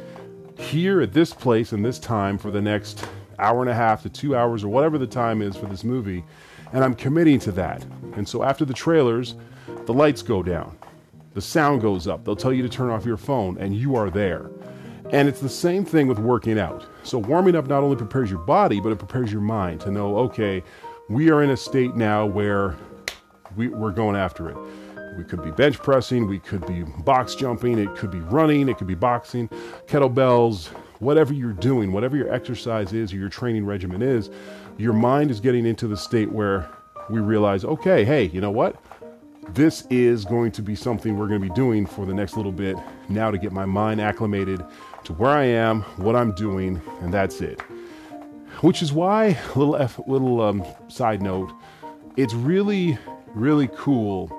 here 0.58 1.01
at 1.01 1.13
this 1.13 1.34
place 1.34 1.74
and 1.74 1.86
this 1.86 2.00
time 2.00 2.38
for 2.38 2.50
the 2.50 2.62
next 2.62 3.08
hour 3.38 3.62
and 3.62 3.70
a 3.70 3.74
half 3.74 4.01
to 4.03 4.10
two 4.10 4.36
hours 4.36 4.63
or 4.63 4.70
whatever 4.70 4.98
the 4.98 5.08
time 5.08 5.41
is 5.41 5.55
for 5.55 5.67
this 5.67 5.84
movie. 5.84 6.24
And 6.74 6.84
I'm 6.84 6.96
committing 6.96 7.39
to 7.39 7.51
that. 7.53 7.86
And 8.15 8.27
so 8.27 8.44
after 8.44 8.65
the 8.65 8.74
trailers, 8.74 9.36
the 9.86 9.94
lights 9.94 10.24
go 10.24 10.41
down, 10.41 10.75
the 11.34 11.41
sound 11.41 11.82
goes 11.82 12.08
up. 12.08 12.25
They'll 12.25 12.36
tell 12.36 12.53
you 12.53 12.63
to 12.63 12.70
turn 12.70 12.89
off 12.89 13.05
your 13.05 13.17
phone, 13.17 13.58
and 13.60 13.75
you 13.75 13.96
are 13.96 14.10
there. 14.10 14.50
And 15.12 15.27
it's 15.27 15.39
the 15.39 15.50
same 15.50 15.86
thing 15.86 16.08
with 16.08 16.17
working 16.17 16.58
out. 16.58 16.86
So, 17.03 17.20
warming 17.20 17.55
up 17.55 17.67
not 17.67 17.84
only 17.84 17.96
prepares 17.96 18.32
your 18.32 18.39
body, 18.39 18.79
but 18.79 18.91
it 18.91 18.98
prepares 18.98 19.32
your 19.32 19.41
mind 19.41 19.82
to 19.82 19.91
know, 19.91 20.17
okay, 20.17 20.63
we 21.10 21.29
are 21.29 21.44
in 21.44 21.51
a 21.51 21.58
state 21.58 21.96
now 21.96 22.25
where 22.25 22.75
we, 23.55 23.67
we're 23.67 23.91
going 23.91 24.15
after 24.15 24.50
it. 24.50 24.57
We 25.17 25.24
could 25.24 25.43
be 25.43 25.51
bench 25.51 25.77
pressing, 25.77 26.27
we 26.27 26.39
could 26.39 26.65
be 26.67 26.83
box 26.83 27.35
jumping, 27.35 27.79
it 27.79 27.95
could 27.95 28.12
be 28.12 28.19
running, 28.19 28.67
it 28.67 28.77
could 28.77 28.88
be 28.88 28.95
boxing, 28.95 29.47
kettlebells, 29.88 30.67
whatever 31.00 31.33
you're 31.33 31.53
doing, 31.53 31.91
whatever 31.91 32.17
your 32.17 32.33
exercise 32.33 32.91
is 32.93 33.13
or 33.13 33.17
your 33.17 33.29
training 33.29 33.65
regimen 33.65 34.01
is, 34.01 34.29
your 34.77 34.93
mind 34.93 35.31
is 35.31 35.39
getting 35.39 35.65
into 35.65 35.88
the 35.88 35.95
state 35.95 36.31
where 36.31 36.69
we 37.09 37.19
realize, 37.19 37.63
okay, 37.63 38.03
hey, 38.03 38.25
you 38.25 38.41
know 38.41 38.51
what? 38.51 38.75
This 39.50 39.85
is 39.89 40.25
going 40.25 40.51
to 40.53 40.62
be 40.62 40.75
something 40.75 41.17
we're 41.17 41.27
going 41.27 41.41
to 41.41 41.47
be 41.47 41.53
doing 41.53 41.85
for 41.85 42.05
the 42.05 42.13
next 42.13 42.35
little 42.35 42.51
bit 42.51 42.75
now 43.09 43.31
to 43.31 43.38
get 43.38 43.51
my 43.51 43.65
mind 43.65 44.01
acclimated 44.01 44.65
to 45.03 45.13
where 45.13 45.31
I 45.31 45.43
am, 45.43 45.81
what 45.97 46.15
I'm 46.15 46.33
doing, 46.33 46.81
and 47.01 47.13
that's 47.13 47.41
it. 47.41 47.62
Which 48.62 48.81
is 48.81 48.91
why, 48.91 49.38
little 49.55 49.75
F, 49.75 50.00
little 50.07 50.41
um, 50.41 50.65
side 50.88 51.21
note, 51.21 51.51
it's 52.17 52.33
really 52.33 52.97
really 53.36 53.70
cool 53.75 54.32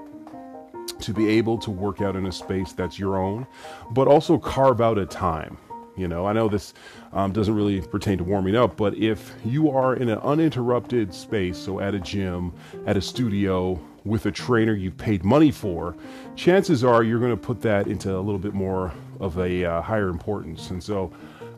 to 1.00 1.12
be 1.12 1.29
able 1.29 1.59
to 1.59 1.71
work 1.71 2.00
out 2.00 2.17
in 2.17 2.26
a 2.26 2.33
space 2.33 2.73
that's 2.73 2.99
your 2.99 3.17
own, 3.17 3.47
but 3.91 4.09
also 4.09 4.38
carve 4.38 4.81
out 4.81 4.99
a 4.99 5.07
time. 5.07 5.59
You 5.97 6.09
know, 6.09 6.26
I 6.26 6.33
know 6.33 6.49
this 6.49 6.75
um, 7.12 7.33
doesn't 7.33 7.55
really 7.55 7.81
pertain 7.81 8.19
to 8.19 8.25
warming 8.25 8.55
up, 8.55 8.76
but 8.76 8.95
if 8.97 9.35
you 9.45 9.71
are 9.71 9.95
in 9.95 10.09
an 10.09 10.19
uninterrupted 10.19 11.15
space, 11.15 11.57
so 11.57 11.81
at 11.81 11.95
a 11.95 12.00
gym, 12.00 12.53
at 12.87 12.97
a 12.97 13.00
studio, 13.00 13.81
with 14.05 14.26
a 14.26 14.31
trainer 14.31 14.73
you've 14.73 14.97
paid 14.97 15.25
money 15.25 15.50
for, 15.50 15.97
chances 16.37 16.85
are 16.85 17.03
you're 17.03 17.19
going 17.19 17.33
to 17.33 17.37
put 17.37 17.61
that 17.62 17.88
into 17.88 18.17
a 18.17 18.21
little 18.21 18.38
bit 18.38 18.55
more 18.55 18.93
of 19.21 19.38
a 19.38 19.65
uh, 19.65 19.83
higher 19.83 20.09
importance. 20.09 20.71
And 20.71 20.83
so, 20.83 21.11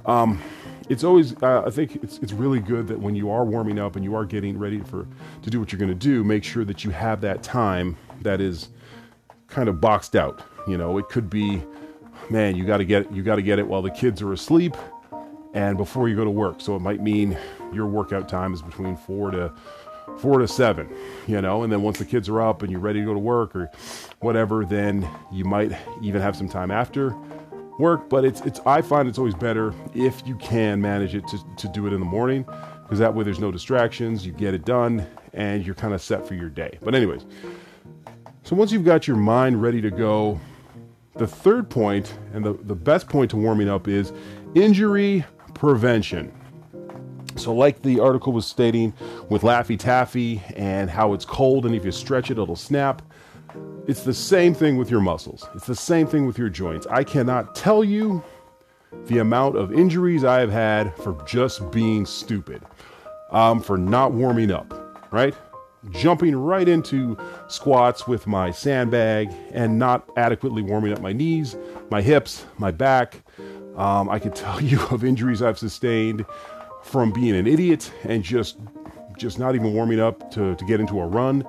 um, 0.07 0.41
it's 0.89 1.05
always 1.05 1.41
uh, 1.43 1.63
I 1.67 1.71
think 1.71 1.97
it's 2.03 2.19
it's 2.19 2.33
really 2.33 2.61
good 2.61 2.87
that 2.89 2.99
when 2.99 3.15
you 3.15 3.31
are 3.31 3.45
warming 3.45 3.79
up 3.79 3.97
and 3.97 4.05
you 4.05 4.15
are 4.15 4.25
getting 4.25 4.59
ready 4.59 4.81
for 4.81 5.07
to 5.43 5.51
do 5.51 5.61
what 5.61 5.73
you're 5.73 5.79
going 5.79 5.91
to 5.91 5.95
do, 5.95 6.25
make 6.25 6.45
sure 6.45 6.65
that 6.65 6.85
you 6.85 6.91
have 6.91 7.21
that 7.23 7.43
time 7.43 7.97
that 8.23 8.41
is 8.41 8.69
kind 9.49 9.69
of 9.69 9.81
boxed 9.81 10.17
out. 10.17 10.43
You 10.67 10.79
know, 10.79 10.99
it 10.99 11.09
could 11.09 11.31
be, 11.31 11.63
man, 12.31 12.57
you 12.57 12.65
got 12.65 12.79
to 12.79 12.85
get 12.85 13.11
you 13.13 13.23
got 13.23 13.37
to 13.37 13.43
get 13.43 13.59
it 13.59 13.67
while 13.67 13.83
the 13.83 13.91
kids 13.91 14.23
are 14.23 14.33
asleep 14.33 14.77
and 15.55 15.77
before 15.77 16.09
you 16.09 16.17
go 16.17 16.25
to 16.25 16.31
work. 16.31 16.61
So 16.61 16.77
it 16.77 16.81
might 16.81 17.03
mean 17.03 17.37
your 17.73 17.87
workout 17.87 18.29
time 18.29 18.55
is 18.55 18.63
between 18.63 18.97
four 18.97 19.31
to 19.31 19.53
four 20.19 20.39
to 20.39 20.49
seven, 20.49 20.89
you 21.27 21.41
know, 21.41 21.63
and 21.63 21.73
then 21.73 21.83
once 21.83 21.99
the 21.99 22.05
kids 22.05 22.29
are 22.29 22.41
up 22.41 22.63
and 22.63 22.71
you're 22.71 22.81
ready 22.81 23.01
to 23.01 23.07
go 23.07 23.13
to 23.13 23.19
work 23.19 23.55
or 23.55 23.71
whatever, 24.21 24.65
then 24.65 25.09
you 25.31 25.45
might 25.45 25.73
even 26.03 26.21
have 26.21 26.35
some 26.35 26.49
time 26.49 26.71
after 26.71 27.15
work, 27.79 28.09
but 28.09 28.25
it's 28.25 28.41
it's 28.43 28.61
I 28.67 28.83
find 28.83 29.09
it's 29.09 29.19
always 29.19 29.35
better 29.35 29.75
if 29.95 30.27
you 30.27 30.37
can 30.37 30.81
manage 30.81 31.15
it 31.15 31.27
to, 31.29 31.39
to 31.57 31.69
do 31.69 31.87
it 31.87 31.93
in 31.93 32.01
the 32.01 32.07
morning 32.07 32.45
because 32.83 32.99
that 32.99 33.15
way 33.15 33.25
there's 33.25 33.39
no 33.39 33.51
distractions, 33.51 34.25
you 34.25 34.33
get 34.33 34.55
it 34.55 34.65
done, 34.65 35.07
and 35.35 35.65
you're 35.65 35.75
kind 35.75 35.93
of 35.93 36.01
set 36.01 36.27
for 36.27 36.35
your 36.35 36.49
day. 36.49 36.79
But 36.83 36.95
anyways, 36.95 37.27
so 38.45 38.57
once 38.57 38.73
you've 38.73 38.85
got 38.85 39.07
your 39.07 39.19
mind 39.19 39.61
ready 39.61 39.81
to 39.83 39.91
go, 39.91 40.41
the 41.15 41.27
third 41.27 41.69
point 41.69 42.17
and 42.33 42.45
the, 42.45 42.55
the 42.55 42.75
best 42.75 43.09
point 43.09 43.31
to 43.33 43.37
warming 43.37 43.69
up 43.69 43.89
is 43.89 44.13
injury 44.55 45.25
prevention. 45.53 46.33
So, 47.37 47.55
like 47.55 47.83
the 47.83 48.01
article 48.01 48.33
was 48.33 48.47
stating 48.47 48.95
with 49.29 49.43
Laffy 49.43 49.79
Taffy 49.79 50.43
and 50.57 50.89
how 50.91 51.13
it's 51.13 51.25
cold, 51.25 51.67
and 51.67 51.75
if 51.75 51.85
you 51.85 51.93
stretch 51.93 52.31
it, 52.31 52.39
it'll 52.39 52.57
snap. 52.57 53.03
It's 53.89 54.03
the 54.03 54.13
same 54.13 54.53
thing 54.53 54.77
with 54.77 54.91
your 54.91 55.01
muscles. 55.01 55.49
It's 55.55 55.67
the 55.67 55.75
same 55.75 56.07
thing 56.07 56.27
with 56.27 56.37
your 56.37 56.51
joints. 56.51 56.87
I 56.91 57.05
cannot 57.05 57.55
tell 57.55 57.83
you 57.83 58.23
the 59.07 59.17
amount 59.17 59.57
of 59.57 59.73
injuries 59.73 60.25
I 60.25 60.41
have 60.41 60.51
had 60.51 60.95
for 60.97 61.17
just 61.27 61.71
being 61.71 62.05
stupid, 62.05 62.63
um, 63.31 63.63
for 63.63 63.79
not 63.79 64.13
warming 64.13 64.51
up, 64.51 65.09
right? 65.11 65.35
Jumping 65.89 66.37
right 66.37 66.69
into 66.69 67.17
squats 67.49 68.07
with 68.07 68.27
my 68.27 68.51
sandbag 68.51 69.33
and 69.53 69.79
not 69.79 70.07
adequately 70.19 70.61
warming 70.61 70.93
up 70.93 71.01
my 71.01 71.15
knees, 71.15 71.57
my 71.91 72.03
hips, 72.03 72.45
my 72.59 72.71
back. 72.71 73.23
Um, 73.75 74.11
I 74.11 74.19
can 74.19 74.33
tell 74.35 74.61
you 74.61 74.83
of 74.91 75.03
injuries 75.03 75.41
I've 75.41 75.59
sustained 75.59 76.27
from 76.83 77.11
being 77.11 77.35
an 77.35 77.47
idiot 77.47 77.91
and 78.05 78.23
just 78.23 78.59
just 79.17 79.39
not 79.39 79.55
even 79.55 79.73
warming 79.73 79.99
up 79.99 80.31
to, 80.33 80.55
to 80.57 80.65
get 80.67 80.79
into 80.79 81.01
a 81.01 81.07
run 81.07 81.43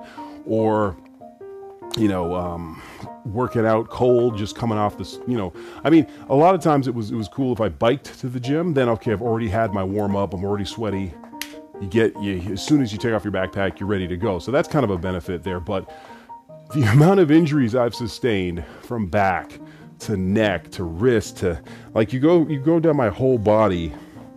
or 0.46 0.96
you 1.96 2.08
know, 2.08 2.34
um, 2.34 2.82
working 3.24 3.66
out 3.66 3.88
cold, 3.88 4.36
just 4.36 4.56
coming 4.56 4.78
off 4.78 4.96
this, 4.96 5.18
you 5.26 5.36
know, 5.36 5.52
I 5.84 5.90
mean, 5.90 6.06
a 6.28 6.34
lot 6.34 6.54
of 6.54 6.60
times 6.60 6.86
it 6.88 6.94
was 6.94 7.10
it 7.10 7.16
was 7.16 7.28
cool 7.28 7.52
if 7.52 7.60
I 7.60 7.68
biked 7.68 8.18
to 8.20 8.28
the 8.28 8.40
gym. 8.40 8.74
Then 8.74 8.88
okay, 8.90 9.12
I've 9.12 9.22
already 9.22 9.48
had 9.48 9.72
my 9.72 9.84
warm 9.84 10.16
up. 10.16 10.34
I'm 10.34 10.44
already 10.44 10.64
sweaty. 10.64 11.12
You 11.80 11.88
get 11.88 12.20
you 12.20 12.52
as 12.52 12.64
soon 12.64 12.82
as 12.82 12.92
you 12.92 12.98
take 12.98 13.12
off 13.12 13.24
your 13.24 13.32
backpack, 13.32 13.80
you're 13.80 13.88
ready 13.88 14.06
to 14.08 14.16
go. 14.16 14.38
So 14.38 14.50
that's 14.52 14.68
kind 14.68 14.84
of 14.84 14.90
a 14.90 14.98
benefit 14.98 15.42
there. 15.42 15.60
But 15.60 15.90
the 16.74 16.82
amount 16.92 17.20
of 17.20 17.30
injuries 17.30 17.74
I've 17.74 17.94
sustained 17.94 18.64
from 18.82 19.06
back 19.06 19.58
to 20.00 20.16
neck 20.16 20.70
to 20.70 20.84
wrist 20.84 21.38
to 21.38 21.62
like 21.94 22.12
you 22.12 22.20
go 22.20 22.46
you 22.46 22.60
go 22.60 22.80
down 22.80 22.96
my 22.96 23.08
whole 23.08 23.38
body, 23.38 23.92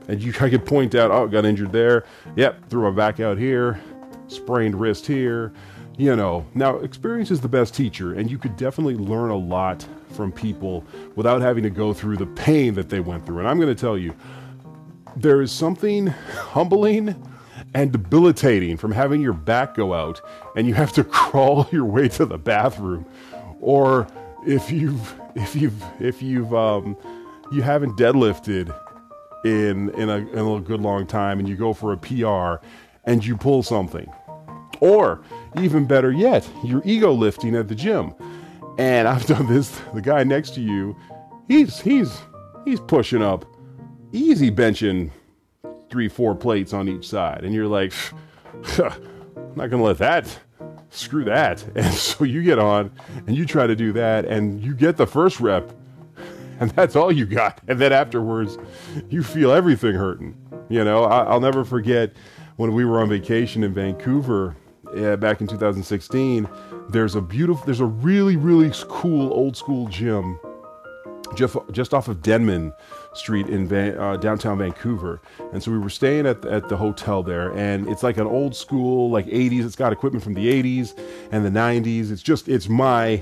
and 0.07 0.21
you 0.21 0.33
I 0.41 0.49
could 0.49 0.65
point 0.65 0.95
out, 0.95 1.11
oh, 1.11 1.27
got 1.27 1.45
injured 1.45 1.71
there. 1.71 2.05
Yep, 2.35 2.69
threw 2.69 2.89
my 2.89 2.95
back 2.95 3.19
out 3.19 3.37
here, 3.37 3.79
sprained 4.27 4.79
wrist 4.79 5.05
here 5.05 5.53
you 5.97 6.15
know, 6.15 6.45
now 6.55 6.77
experience 6.77 7.29
is 7.29 7.41
the 7.41 7.47
best 7.47 7.75
teacher, 7.75 8.13
and 8.13 8.29
you 8.29 8.37
could 8.37 8.55
definitely 8.57 8.95
learn 8.95 9.29
a 9.29 9.37
lot 9.37 9.85
from 10.11 10.31
people 10.31 10.83
without 11.15 11.41
having 11.41 11.63
to 11.63 11.69
go 11.69 11.93
through 11.93 12.17
the 12.17 12.25
pain 12.25 12.73
that 12.75 12.89
they 12.89 12.99
went 12.99 13.25
through. 13.25 13.39
And 13.39 13.47
I'm 13.47 13.57
going 13.57 13.73
to 13.73 13.79
tell 13.79 13.97
you, 13.97 14.15
there 15.15 15.41
is 15.41 15.51
something 15.51 16.07
humbling 16.07 17.15
and 17.73 17.91
debilitating 17.91 18.77
from 18.77 18.91
having 18.91 19.21
your 19.21 19.33
back 19.33 19.75
go 19.75 19.93
out 19.93 20.21
and 20.55 20.67
you 20.67 20.73
have 20.73 20.91
to 20.93 21.03
crawl 21.03 21.67
your 21.71 21.85
way 21.85 22.07
to 22.07 22.25
the 22.25 22.37
bathroom 22.37 23.05
or 23.61 24.07
if 24.45 24.71
you've 24.71 25.15
if 25.35 25.55
you've 25.55 25.83
if 25.99 26.21
you've 26.21 26.53
um 26.53 26.97
you 27.51 27.61
haven't 27.61 27.97
deadlifted 27.97 28.75
in 29.45 29.89
in 29.91 30.09
a, 30.09 30.17
in 30.17 30.39
a 30.39 30.59
good 30.61 30.81
long 30.81 31.05
time 31.07 31.39
and 31.39 31.47
you 31.47 31.55
go 31.55 31.73
for 31.73 31.93
a 31.93 31.97
PR 31.97 32.63
and 33.05 33.25
you 33.25 33.35
pull 33.35 33.63
something 33.63 34.11
or 34.83 35.21
even 35.61 35.85
better 35.85 36.11
yet, 36.11 36.47
you're 36.61 36.81
ego 36.83 37.13
lifting 37.13 37.55
at 37.55 37.69
the 37.69 37.75
gym. 37.75 38.13
And 38.77 39.07
I've 39.07 39.25
done 39.25 39.47
this. 39.47 39.79
The 39.93 40.01
guy 40.01 40.25
next 40.25 40.55
to 40.55 40.61
you, 40.61 40.93
he's 41.47 41.79
he's 41.79 42.19
he's 42.65 42.81
pushing 42.81 43.21
up, 43.21 43.45
easy 44.11 44.51
benching 44.51 45.09
three, 45.89 46.09
four 46.09 46.35
plates 46.35 46.73
on 46.73 46.89
each 46.89 47.07
side. 47.07 47.45
And 47.45 47.53
you're 47.53 47.67
like, 47.67 47.93
I'm 48.77 49.55
not 49.55 49.69
gonna 49.69 49.83
let 49.83 49.99
that 49.99 50.39
screw 50.89 51.23
that. 51.25 51.63
And 51.75 51.93
so 51.93 52.25
you 52.25 52.43
get 52.43 52.59
on 52.59 52.91
and 53.25 53.37
you 53.37 53.45
try 53.45 53.65
to 53.65 53.77
do 53.77 53.93
that 53.93 54.25
and 54.25 54.61
you 54.61 54.75
get 54.75 54.97
the 54.97 55.07
first 55.07 55.39
rep 55.39 55.71
and 56.59 56.71
that's 56.71 56.97
all 56.97 57.11
you 57.11 57.25
got. 57.25 57.61
And 57.69 57.79
then 57.79 57.93
afterwards, 57.93 58.57
you 59.09 59.23
feel 59.23 59.53
everything 59.53 59.95
hurting. 59.95 60.35
You 60.67 60.83
know, 60.83 61.05
I, 61.05 61.33
will 61.33 61.39
never 61.39 61.63
forget 61.63 62.11
when 62.57 62.73
we 62.73 62.83
were 62.83 63.01
on 63.01 63.07
vacation 63.07 63.63
in 63.63 63.73
Vancouver 63.73 64.57
uh, 64.95 65.15
back 65.17 65.41
in 65.41 65.47
2016, 65.47 66.47
there's 66.89 67.15
a 67.15 67.21
beautiful, 67.21 67.65
there's 67.65 67.79
a 67.79 67.85
really, 67.85 68.35
really 68.35 68.71
cool 68.87 69.31
old 69.33 69.57
school 69.57 69.87
gym 69.87 70.39
just, 71.35 71.55
just 71.71 71.93
off 71.93 72.07
of 72.07 72.21
Denman 72.21 72.73
Street 73.13 73.47
in 73.47 73.67
Van, 73.67 73.97
uh, 73.97 74.17
downtown 74.17 74.57
Vancouver. 74.57 75.21
And 75.51 75.61
so 75.61 75.71
we 75.71 75.77
were 75.77 75.89
staying 75.89 76.25
at 76.25 76.45
at 76.45 76.69
the 76.69 76.77
hotel 76.77 77.23
there, 77.23 77.51
and 77.53 77.87
it's 77.87 78.03
like 78.03 78.17
an 78.17 78.27
old 78.27 78.55
school, 78.55 79.09
like 79.09 79.25
80s. 79.27 79.65
It's 79.65 79.75
got 79.75 79.93
equipment 79.93 80.23
from 80.23 80.33
the 80.33 80.47
80s 80.47 80.97
and 81.31 81.45
the 81.45 81.49
90s. 81.49 82.11
It's 82.11 82.23
just, 82.23 82.47
it's 82.47 82.69
my, 82.69 83.21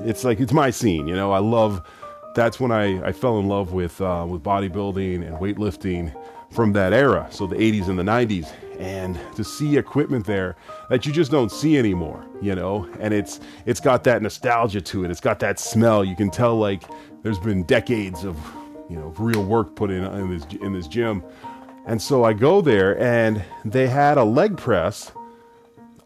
it's 0.00 0.24
like, 0.24 0.40
it's 0.40 0.52
my 0.52 0.70
scene. 0.70 1.06
You 1.06 1.14
know, 1.14 1.32
I 1.32 1.38
love, 1.38 1.86
that's 2.34 2.58
when 2.58 2.72
I, 2.72 3.08
I 3.08 3.12
fell 3.12 3.38
in 3.38 3.48
love 3.48 3.72
with, 3.72 4.00
uh, 4.00 4.26
with 4.28 4.42
bodybuilding 4.42 5.26
and 5.26 5.36
weightlifting 5.36 6.14
from 6.52 6.72
that 6.74 6.92
era. 6.92 7.26
So 7.30 7.46
the 7.46 7.56
80s 7.56 7.88
and 7.88 7.98
the 7.98 8.02
90s 8.02 8.52
and 8.78 9.18
to 9.36 9.44
see 9.44 9.76
equipment 9.76 10.26
there 10.26 10.56
that 10.88 11.06
you 11.06 11.12
just 11.12 11.30
don't 11.30 11.52
see 11.52 11.78
anymore, 11.78 12.26
you 12.40 12.54
know, 12.54 12.88
and 12.98 13.14
it's 13.14 13.40
it's 13.64 13.80
got 13.80 14.04
that 14.04 14.22
nostalgia 14.22 14.80
to 14.80 15.04
it. 15.04 15.10
It's 15.10 15.20
got 15.20 15.38
that 15.40 15.60
smell. 15.60 16.04
You 16.04 16.16
can 16.16 16.30
tell 16.30 16.56
like 16.56 16.82
there's 17.22 17.38
been 17.38 17.62
decades 17.64 18.24
of 18.24 18.36
you 18.88 18.96
know 18.96 19.14
real 19.18 19.44
work 19.44 19.76
put 19.76 19.90
in 19.90 20.04
in 20.04 20.30
this 20.30 20.44
in 20.60 20.72
this 20.72 20.88
gym. 20.88 21.22
And 21.86 22.00
so 22.00 22.24
I 22.24 22.32
go 22.32 22.60
there 22.60 22.98
and 23.00 23.42
they 23.64 23.88
had 23.88 24.16
a 24.16 24.24
leg 24.24 24.56
press, 24.56 25.10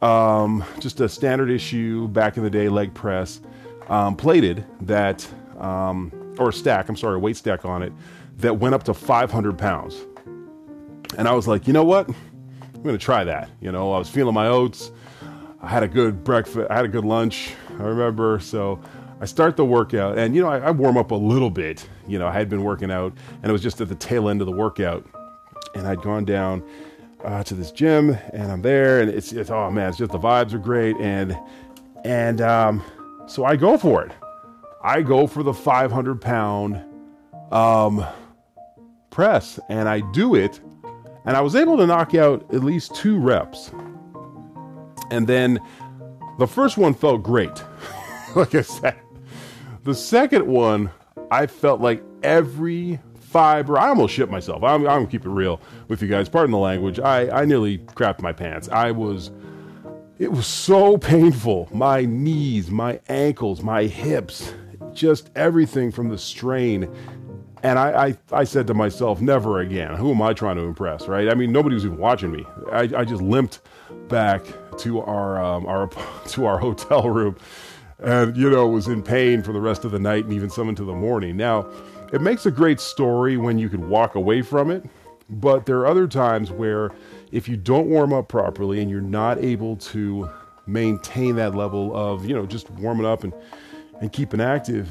um, 0.00 0.64
just 0.80 1.00
a 1.00 1.08
standard 1.08 1.50
issue 1.50 2.08
back 2.08 2.36
in 2.36 2.42
the 2.42 2.50
day 2.50 2.68
leg 2.68 2.94
press, 2.94 3.40
um, 3.88 4.16
plated 4.16 4.64
that 4.82 5.26
um, 5.58 6.12
or 6.38 6.52
stack. 6.52 6.88
I'm 6.88 6.96
sorry, 6.96 7.18
weight 7.18 7.36
stack 7.36 7.64
on 7.64 7.82
it 7.82 7.92
that 8.38 8.58
went 8.58 8.74
up 8.74 8.84
to 8.84 8.94
500 8.94 9.56
pounds. 9.56 9.96
And 11.16 11.26
I 11.26 11.32
was 11.32 11.48
like, 11.48 11.66
you 11.66 11.72
know 11.72 11.84
what? 11.84 12.08
I'm 12.08 12.82
going 12.82 12.96
to 12.96 13.04
try 13.04 13.24
that. 13.24 13.50
You 13.60 13.72
know, 13.72 13.92
I 13.92 13.98
was 13.98 14.08
feeling 14.08 14.34
my 14.34 14.48
oats. 14.48 14.92
I 15.62 15.68
had 15.68 15.82
a 15.82 15.88
good 15.88 16.22
breakfast. 16.22 16.68
I 16.70 16.76
had 16.76 16.84
a 16.84 16.88
good 16.88 17.04
lunch. 17.04 17.54
I 17.78 17.82
remember. 17.82 18.38
So 18.38 18.80
I 19.20 19.24
start 19.24 19.56
the 19.56 19.64
workout, 19.64 20.18
and 20.18 20.36
you 20.36 20.42
know, 20.42 20.48
I, 20.48 20.58
I, 20.58 20.70
warm 20.70 20.98
up 20.98 21.10
a 21.10 21.14
little 21.14 21.48
bit. 21.48 21.88
You 22.06 22.18
know, 22.18 22.26
I 22.26 22.32
had 22.32 22.50
been 22.50 22.62
working 22.62 22.90
out, 22.90 23.14
and 23.42 23.46
it 23.46 23.52
was 23.52 23.62
just 23.62 23.80
at 23.80 23.88
the 23.88 23.94
tail 23.94 24.28
end 24.28 24.42
of 24.42 24.46
the 24.46 24.52
workout, 24.52 25.06
and 25.74 25.86
I'd 25.86 26.02
gone 26.02 26.26
down 26.26 26.62
uh, 27.24 27.42
to 27.44 27.54
this 27.54 27.72
gym, 27.72 28.10
and 28.34 28.52
I'm 28.52 28.60
there, 28.60 29.00
and 29.00 29.10
it's, 29.10 29.32
it's 29.32 29.48
oh 29.48 29.70
man, 29.70 29.88
it's 29.88 29.96
just 29.96 30.12
the 30.12 30.18
vibes 30.18 30.52
are 30.52 30.58
great, 30.58 30.96
and 30.98 31.34
and 32.04 32.42
um, 32.42 32.82
so 33.26 33.46
I 33.46 33.56
go 33.56 33.78
for 33.78 34.04
it. 34.04 34.12
I 34.84 35.00
go 35.00 35.26
for 35.26 35.42
the 35.42 35.54
500 35.54 36.20
pound 36.20 36.84
um, 37.52 38.04
press, 39.08 39.58
and 39.70 39.88
I 39.88 40.00
do 40.12 40.34
it 40.34 40.60
and 41.26 41.36
I 41.36 41.40
was 41.40 41.56
able 41.56 41.76
to 41.78 41.86
knock 41.86 42.14
out 42.14 42.42
at 42.54 42.62
least 42.62 42.94
two 42.94 43.18
reps. 43.18 43.70
And 45.10 45.26
then 45.26 45.58
the 46.38 46.46
first 46.46 46.78
one 46.78 46.94
felt 46.94 47.22
great, 47.22 47.62
like 48.36 48.54
I 48.54 48.62
said. 48.62 48.96
The 49.84 49.94
second 49.94 50.46
one, 50.46 50.90
I 51.30 51.46
felt 51.46 51.80
like 51.80 52.02
every 52.22 53.00
fiber, 53.20 53.78
I 53.78 53.88
almost 53.88 54.14
shit 54.14 54.30
myself. 54.30 54.62
I'm, 54.62 54.82
I'm 54.82 55.00
gonna 55.00 55.06
keep 55.06 55.26
it 55.26 55.30
real 55.30 55.60
with 55.88 56.00
you 56.02 56.08
guys. 56.08 56.28
Pardon 56.28 56.52
the 56.52 56.58
language. 56.58 56.98
I, 57.00 57.28
I 57.30 57.44
nearly 57.44 57.78
crapped 57.78 58.20
my 58.20 58.32
pants. 58.32 58.68
I 58.68 58.92
was, 58.92 59.30
it 60.18 60.32
was 60.32 60.46
so 60.46 60.96
painful. 60.98 61.68
My 61.72 62.04
knees, 62.04 62.70
my 62.70 63.00
ankles, 63.08 63.62
my 63.62 63.84
hips, 63.84 64.54
just 64.92 65.30
everything 65.36 65.92
from 65.92 66.08
the 66.08 66.18
strain 66.18 66.92
and 67.66 67.80
I, 67.80 68.06
I, 68.06 68.16
I, 68.30 68.44
said 68.44 68.68
to 68.68 68.74
myself, 68.74 69.20
never 69.20 69.58
again. 69.58 69.96
Who 69.96 70.12
am 70.12 70.22
I 70.22 70.34
trying 70.34 70.54
to 70.54 70.62
impress, 70.62 71.08
right? 71.08 71.28
I 71.28 71.34
mean, 71.34 71.50
nobody 71.50 71.74
was 71.74 71.84
even 71.84 71.98
watching 71.98 72.30
me. 72.30 72.46
I, 72.70 72.82
I 72.96 73.04
just 73.04 73.20
limped 73.20 73.60
back 74.06 74.44
to 74.78 75.00
our, 75.00 75.42
um, 75.42 75.66
our, 75.66 75.88
to 76.28 76.46
our 76.46 76.58
hotel 76.58 77.10
room 77.10 77.36
and, 77.98 78.36
you 78.36 78.48
know, 78.48 78.68
was 78.68 78.86
in 78.86 79.02
pain 79.02 79.42
for 79.42 79.52
the 79.52 79.60
rest 79.60 79.84
of 79.84 79.90
the 79.90 79.98
night 79.98 80.22
and 80.22 80.32
even 80.32 80.48
some 80.48 80.68
into 80.68 80.84
the 80.84 80.94
morning. 80.94 81.36
Now, 81.36 81.68
it 82.12 82.20
makes 82.20 82.46
a 82.46 82.52
great 82.52 82.78
story 82.78 83.36
when 83.36 83.58
you 83.58 83.68
can 83.68 83.88
walk 83.88 84.14
away 84.14 84.42
from 84.42 84.70
it, 84.70 84.84
but 85.28 85.66
there 85.66 85.78
are 85.78 85.88
other 85.88 86.06
times 86.06 86.52
where 86.52 86.92
if 87.32 87.48
you 87.48 87.56
don't 87.56 87.88
warm 87.88 88.12
up 88.12 88.28
properly 88.28 88.80
and 88.80 88.88
you're 88.88 89.00
not 89.00 89.42
able 89.42 89.74
to 89.76 90.30
maintain 90.68 91.34
that 91.34 91.56
level 91.56 91.96
of, 91.96 92.26
you 92.26 92.34
know, 92.34 92.46
just 92.46 92.70
warming 92.70 93.06
up 93.06 93.24
and, 93.24 93.34
and 94.00 94.12
keeping 94.12 94.40
active, 94.40 94.88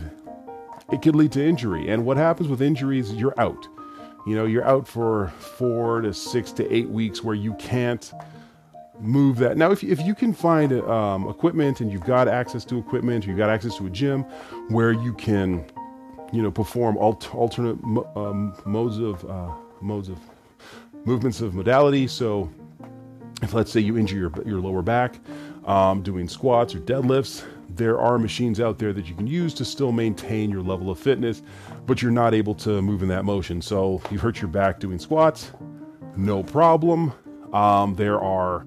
it 0.91 1.01
could 1.01 1.15
lead 1.15 1.31
to 1.33 1.43
injury. 1.43 1.89
And 1.89 2.05
what 2.05 2.17
happens 2.17 2.49
with 2.49 2.61
injuries, 2.61 3.13
you're 3.13 3.39
out. 3.39 3.67
You 4.25 4.35
know, 4.35 4.45
you're 4.45 4.65
out 4.65 4.87
for 4.87 5.29
four 5.37 6.01
to 6.01 6.13
six 6.13 6.51
to 6.53 6.73
eight 6.73 6.89
weeks 6.89 7.23
where 7.23 7.35
you 7.35 7.53
can't 7.55 8.11
move 8.99 9.37
that. 9.37 9.57
Now, 9.57 9.71
if, 9.71 9.83
if 9.83 10.01
you 10.01 10.15
can 10.15 10.33
find 10.33 10.73
um, 10.73 11.27
equipment 11.27 11.81
and 11.81 11.91
you've 11.91 12.05
got 12.05 12.27
access 12.27 12.65
to 12.65 12.77
equipment, 12.77 13.25
you've 13.25 13.37
got 13.37 13.49
access 13.49 13.77
to 13.77 13.85
a 13.85 13.89
gym 13.89 14.23
where 14.69 14.91
you 14.91 15.13
can, 15.13 15.65
you 16.31 16.41
know, 16.41 16.51
perform 16.51 16.97
alt- 16.97 17.33
alternate 17.35 17.77
um, 18.15 18.55
modes 18.65 18.97
of 18.97 19.23
uh, 19.29 19.53
modes 19.81 20.09
of 20.09 20.17
movements 21.05 21.41
of 21.41 21.53
modality. 21.53 22.07
So, 22.07 22.49
if 23.41 23.53
let's 23.53 23.71
say 23.71 23.79
you 23.79 23.97
injure 23.97 24.17
your 24.17 24.31
your 24.45 24.59
lower 24.59 24.81
back 24.81 25.19
um, 25.65 26.01
doing 26.01 26.27
squats 26.27 26.73
or 26.73 26.79
deadlifts, 26.79 27.43
there 27.69 27.99
are 27.99 28.17
machines 28.17 28.59
out 28.59 28.77
there 28.79 28.93
that 28.93 29.07
you 29.07 29.15
can 29.15 29.27
use 29.27 29.53
to 29.55 29.65
still 29.65 29.91
maintain 29.91 30.49
your 30.49 30.61
level 30.61 30.89
of 30.89 30.99
fitness, 30.99 31.41
but 31.85 32.01
you're 32.01 32.11
not 32.11 32.33
able 32.33 32.55
to 32.55 32.81
move 32.81 33.01
in 33.03 33.09
that 33.09 33.25
motion. 33.25 33.61
So 33.61 34.01
you 34.11 34.19
hurt 34.19 34.41
your 34.41 34.49
back 34.49 34.79
doing 34.79 34.99
squats, 34.99 35.51
no 36.15 36.43
problem. 36.43 37.11
Um, 37.53 37.95
there 37.95 38.19
are, 38.19 38.65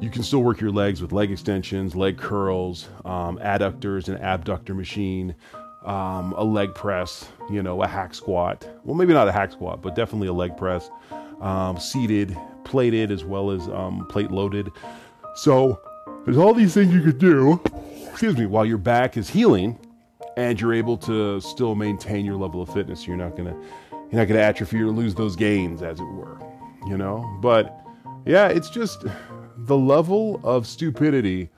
you 0.00 0.10
can 0.10 0.22
still 0.22 0.42
work 0.42 0.60
your 0.60 0.70
legs 0.70 1.00
with 1.00 1.12
leg 1.12 1.30
extensions, 1.30 1.94
leg 1.94 2.18
curls, 2.18 2.88
um, 3.04 3.38
adductors, 3.38 4.08
an 4.08 4.16
abductor 4.16 4.74
machine, 4.74 5.34
um, 5.84 6.32
a 6.36 6.44
leg 6.44 6.74
press, 6.74 7.28
you 7.50 7.62
know, 7.62 7.82
a 7.82 7.86
hack 7.86 8.14
squat. 8.14 8.68
Well, 8.84 8.96
maybe 8.96 9.12
not 9.12 9.28
a 9.28 9.32
hack 9.32 9.52
squat, 9.52 9.82
but 9.82 9.94
definitely 9.94 10.28
a 10.28 10.32
leg 10.32 10.56
press, 10.56 10.90
um, 11.40 11.78
seated, 11.78 12.36
plated, 12.64 13.10
as 13.10 13.24
well 13.24 13.50
as 13.50 13.68
um, 13.68 14.06
plate 14.08 14.30
loaded. 14.30 14.70
So 15.36 15.80
there's 16.24 16.36
all 16.36 16.52
these 16.52 16.74
things 16.74 16.92
you 16.92 17.02
could 17.02 17.18
do 17.18 17.60
excuse 18.18 18.36
me, 18.36 18.46
while 18.46 18.66
your 18.66 18.78
back 18.78 19.16
is 19.16 19.30
healing 19.30 19.78
and 20.36 20.60
you're 20.60 20.74
able 20.74 20.96
to 20.96 21.40
still 21.40 21.76
maintain 21.76 22.24
your 22.24 22.34
level 22.34 22.60
of 22.60 22.68
fitness. 22.68 23.06
You're 23.06 23.16
not 23.16 23.36
gonna 23.36 23.56
you're 24.10 24.20
not 24.20 24.26
gonna 24.26 24.40
atrophy 24.40 24.80
or 24.80 24.90
lose 24.90 25.14
those 25.14 25.36
gains, 25.36 25.82
as 25.82 26.00
it 26.00 26.04
were. 26.04 26.36
You 26.88 26.98
know? 26.98 27.24
But 27.40 27.80
yeah, 28.26 28.48
it's 28.48 28.70
just 28.70 29.04
the 29.58 29.76
level 29.76 30.40
of 30.42 30.66
stupidity 30.66 31.48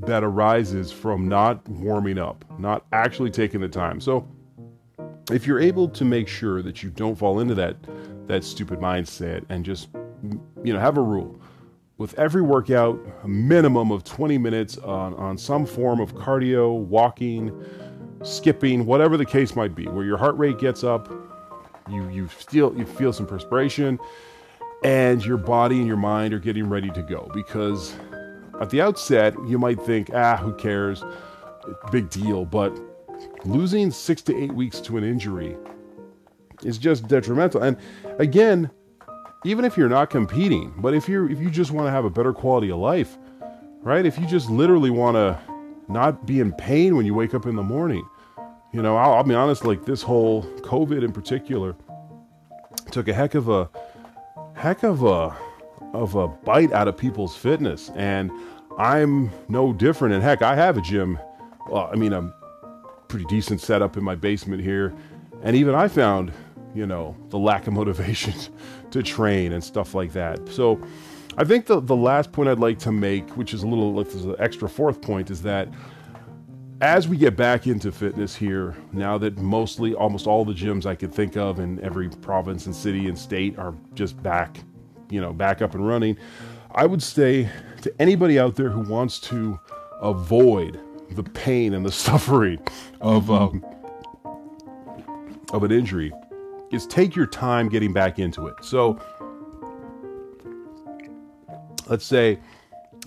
that 0.00 0.24
arises 0.24 0.90
from 0.90 1.28
not 1.28 1.68
warming 1.68 2.18
up, 2.18 2.44
not 2.58 2.84
actually 2.92 3.30
taking 3.30 3.60
the 3.60 3.68
time. 3.68 4.00
So 4.00 4.26
if 5.30 5.46
you're 5.46 5.60
able 5.60 5.88
to 5.90 6.04
make 6.04 6.26
sure 6.26 6.62
that 6.62 6.82
you 6.82 6.90
don't 6.90 7.14
fall 7.14 7.38
into 7.38 7.54
that 7.54 7.76
that 8.26 8.42
stupid 8.42 8.80
mindset 8.80 9.44
and 9.50 9.64
just 9.64 9.86
you 10.64 10.72
know 10.72 10.80
have 10.80 10.98
a 10.98 11.00
rule 11.00 11.40
with 11.98 12.18
every 12.18 12.42
workout 12.42 12.98
a 13.22 13.28
minimum 13.28 13.90
of 13.90 14.04
20 14.04 14.38
minutes 14.38 14.78
on, 14.78 15.14
on 15.14 15.36
some 15.38 15.66
form 15.66 16.00
of 16.00 16.14
cardio 16.14 16.76
walking 16.76 17.64
skipping 18.22 18.86
whatever 18.86 19.16
the 19.16 19.26
case 19.26 19.56
might 19.56 19.74
be 19.74 19.86
where 19.86 20.04
your 20.04 20.16
heart 20.16 20.36
rate 20.36 20.58
gets 20.58 20.84
up 20.84 21.12
you 21.88 22.08
you 22.08 22.28
feel 22.28 22.76
you 22.76 22.86
feel 22.86 23.12
some 23.12 23.26
perspiration 23.26 23.98
and 24.84 25.24
your 25.24 25.36
body 25.36 25.78
and 25.78 25.86
your 25.86 25.96
mind 25.96 26.34
are 26.34 26.38
getting 26.38 26.68
ready 26.68 26.90
to 26.90 27.02
go. 27.02 27.30
Because 27.32 27.94
at 28.60 28.70
the 28.70 28.80
outset 28.80 29.34
you 29.46 29.58
might 29.58 29.80
think 29.82 30.10
ah 30.14 30.36
who 30.36 30.52
cares? 30.54 31.04
Big 31.90 32.10
deal. 32.10 32.44
But 32.44 32.78
losing 33.44 33.90
six 33.90 34.22
to 34.22 34.36
eight 34.36 34.52
weeks 34.52 34.80
to 34.82 34.96
an 34.96 35.04
injury 35.04 35.56
is 36.64 36.78
just 36.78 37.06
detrimental. 37.08 37.62
And 37.62 37.76
again, 38.18 38.70
even 39.44 39.64
if 39.64 39.76
you're 39.76 39.88
not 39.88 40.10
competing, 40.10 40.72
but 40.78 40.94
if 40.94 41.08
you're 41.08 41.30
if 41.30 41.40
you 41.40 41.50
just 41.50 41.70
want 41.70 41.86
to 41.86 41.90
have 41.90 42.04
a 42.04 42.10
better 42.10 42.32
quality 42.32 42.70
of 42.70 42.78
life, 42.78 43.18
right? 43.82 44.04
If 44.06 44.18
you 44.18 44.26
just 44.26 44.50
literally 44.50 44.90
want 44.90 45.16
to 45.16 45.38
not 45.88 46.26
be 46.26 46.40
in 46.40 46.52
pain 46.52 46.96
when 46.96 47.06
you 47.06 47.14
wake 47.14 47.34
up 47.34 47.46
in 47.46 47.56
the 47.56 47.62
morning, 47.62 48.06
you 48.72 48.82
know, 48.82 48.96
I'll, 48.96 49.14
I'll 49.14 49.24
be 49.24 49.34
honest. 49.34 49.64
Like 49.64 49.84
this 49.84 50.02
whole 50.02 50.42
COVID 50.60 51.04
in 51.04 51.12
particular 51.12 51.76
took 52.90 53.08
a 53.08 53.12
heck 53.12 53.34
of 53.34 53.48
a 53.48 53.68
heck 54.54 54.82
of 54.82 55.02
a 55.02 55.36
of 55.92 56.14
a 56.14 56.28
bite 56.28 56.72
out 56.72 56.88
of 56.88 56.96
people's 56.96 57.36
fitness, 57.36 57.90
and 57.94 58.30
I'm 58.78 59.30
no 59.48 59.72
different. 59.72 60.14
And 60.14 60.22
heck, 60.22 60.42
I 60.42 60.54
have 60.54 60.76
a 60.76 60.80
gym. 60.80 61.18
Well, 61.68 61.88
I 61.92 61.96
mean, 61.96 62.12
I'm 62.12 62.32
pretty 63.08 63.26
decent 63.26 63.60
setup 63.60 63.96
in 63.96 64.04
my 64.04 64.14
basement 64.14 64.62
here. 64.62 64.94
And 65.42 65.54
even 65.54 65.74
I 65.74 65.88
found, 65.88 66.32
you 66.74 66.86
know, 66.86 67.16
the 67.30 67.38
lack 67.38 67.66
of 67.66 67.72
motivation 67.74 68.34
to 68.90 69.02
train 69.02 69.52
and 69.52 69.62
stuff 69.62 69.94
like 69.94 70.12
that. 70.12 70.48
So 70.48 70.80
I 71.36 71.44
think 71.44 71.66
the, 71.66 71.80
the 71.80 71.96
last 71.96 72.32
point 72.32 72.48
I'd 72.48 72.58
like 72.58 72.78
to 72.80 72.92
make, 72.92 73.36
which 73.36 73.54
is 73.54 73.62
a 73.62 73.66
little, 73.66 73.92
like 73.92 74.12
an 74.12 74.36
extra 74.38 74.68
fourth 74.68 75.00
point, 75.00 75.30
is 75.30 75.42
that 75.42 75.68
as 76.82 77.06
we 77.06 77.16
get 77.16 77.36
back 77.36 77.66
into 77.66 77.92
fitness 77.92 78.34
here, 78.34 78.76
now 78.92 79.16
that 79.16 79.38
mostly 79.38 79.94
almost 79.94 80.26
all 80.26 80.44
the 80.44 80.52
gyms 80.52 80.84
I 80.84 80.96
could 80.96 81.14
think 81.14 81.36
of 81.36 81.60
in 81.60 81.82
every 81.82 82.08
province 82.08 82.66
and 82.66 82.74
city 82.74 83.08
and 83.08 83.16
state 83.16 83.56
are 83.56 83.72
just 83.94 84.20
back, 84.22 84.58
you 85.08 85.20
know, 85.20 85.32
back 85.32 85.62
up 85.62 85.74
and 85.74 85.86
running, 85.86 86.18
I 86.74 86.86
would 86.86 87.02
say 87.02 87.48
to 87.82 87.94
anybody 88.00 88.38
out 88.38 88.56
there 88.56 88.68
who 88.68 88.80
wants 88.80 89.20
to 89.20 89.58
avoid 90.00 90.80
the 91.12 91.22
pain 91.22 91.72
and 91.74 91.86
the 91.86 91.92
suffering 91.92 92.58
of 93.00 93.30
um, 93.30 93.64
of 95.52 95.62
an 95.62 95.70
injury 95.70 96.12
is 96.72 96.86
take 96.86 97.14
your 97.14 97.26
time 97.26 97.68
getting 97.68 97.92
back 97.92 98.18
into 98.18 98.46
it. 98.48 98.56
So 98.62 98.98
let's 101.88 102.04
say 102.04 102.40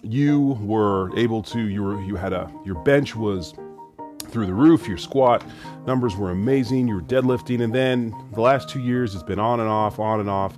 you 0.04 0.58
were 0.62 1.16
able 1.18 1.42
to 1.42 1.60
you 1.60 1.84
were 1.84 2.02
you 2.02 2.16
had 2.16 2.32
a 2.32 2.52
your 2.64 2.76
bench 2.76 3.16
was 3.16 3.54
through 4.28 4.46
the 4.46 4.54
roof, 4.54 4.88
your 4.88 4.98
squat 4.98 5.44
numbers 5.86 6.16
were 6.16 6.32
amazing, 6.32 6.88
you 6.88 6.96
were 6.96 7.02
deadlifting 7.02 7.64
and 7.64 7.74
then 7.74 8.14
the 8.34 8.42
last 8.42 8.70
2 8.70 8.80
years 8.80 9.14
it's 9.14 9.24
been 9.24 9.40
on 9.40 9.60
and 9.60 9.70
off, 9.70 10.00
on 10.00 10.20
and 10.20 10.30
off. 10.30 10.58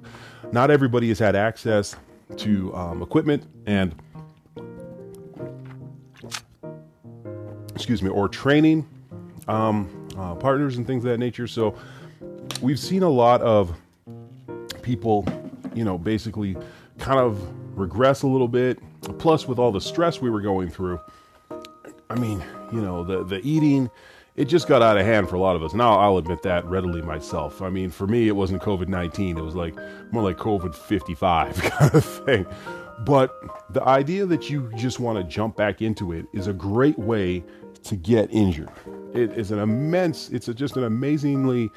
Not 0.52 0.72
everybody 0.72 1.10
has 1.10 1.20
had 1.20 1.36
access 1.36 1.96
to 2.38 2.76
um, 2.76 3.02
equipment 3.02 3.46
and 3.66 3.96
excuse 7.76 8.02
me, 8.02 8.10
or 8.10 8.28
training 8.28 8.88
um, 9.48 10.10
uh, 10.18 10.34
partners 10.36 10.78
and 10.78 10.88
things 10.88 11.06
of 11.06 11.12
that 11.12 11.20
nature. 11.20 11.48
So 11.48 11.76
we've 12.62 12.80
seen 12.80 13.04
a 13.04 13.10
lot 13.10 13.42
of 13.42 13.76
people, 14.82 15.26
you 15.74 15.84
know, 15.84 15.98
basically 15.98 16.56
kind 16.98 17.20
of 17.20 17.42
regress 17.78 18.24
a 18.24 18.28
little 18.28 18.48
bit. 18.48 18.80
Plus, 19.20 19.48
with 19.48 19.60
all 19.60 19.72
the 19.72 19.82
stress 19.82 20.22
we 20.22 20.30
were 20.30 20.42
going 20.42 20.70
through, 20.70 21.00
I 22.10 22.16
mean, 22.16 22.44
you 22.72 22.82
know, 22.82 23.04
the 23.04 23.24
the 23.24 23.40
eating, 23.48 23.90
it 24.36 24.46
just 24.46 24.68
got 24.68 24.82
out 24.82 24.98
of 24.98 25.06
hand 25.06 25.30
for 25.30 25.36
a 25.36 25.40
lot 25.40 25.56
of 25.56 25.64
us. 25.64 25.74
Now 25.74 25.98
I'll 25.98 26.18
admit 26.18 26.42
that 26.44 26.66
readily 26.66 27.02
myself. 27.02 27.62
I 27.62 27.70
mean, 27.70 27.90
for 27.90 28.08
me, 28.08 28.28
it 28.28 28.36
wasn't 28.36 28.62
COVID 28.62 28.88
nineteen; 28.88 29.38
it 29.38 29.44
was 29.44 29.56
like 29.56 29.76
more 30.12 30.24
like 30.24 30.38
COVID 30.38 30.74
fifty 30.74 31.16
five 31.16 31.56
kind 31.62 31.94
of 31.94 32.04
thing. 32.04 32.46
But 33.06 33.34
the 33.72 33.84
idea 33.84 34.26
that 34.26 34.50
you 34.50 34.72
just 34.76 35.00
want 35.00 35.18
to 35.18 35.24
jump 35.24 35.56
back 35.56 35.82
into 35.82 36.14
it 36.14 36.26
is 36.34 36.48
a 36.48 36.54
great 36.54 36.98
way 36.98 37.44
to 37.84 37.96
get 37.96 38.32
injured. 38.32 38.72
It 39.14 39.38
is 39.38 39.52
an 39.52 39.60
immense, 39.60 40.30
it's 40.30 40.48
a, 40.48 40.54
just 40.54 40.78
an 40.78 40.84
amazingly 40.84 41.72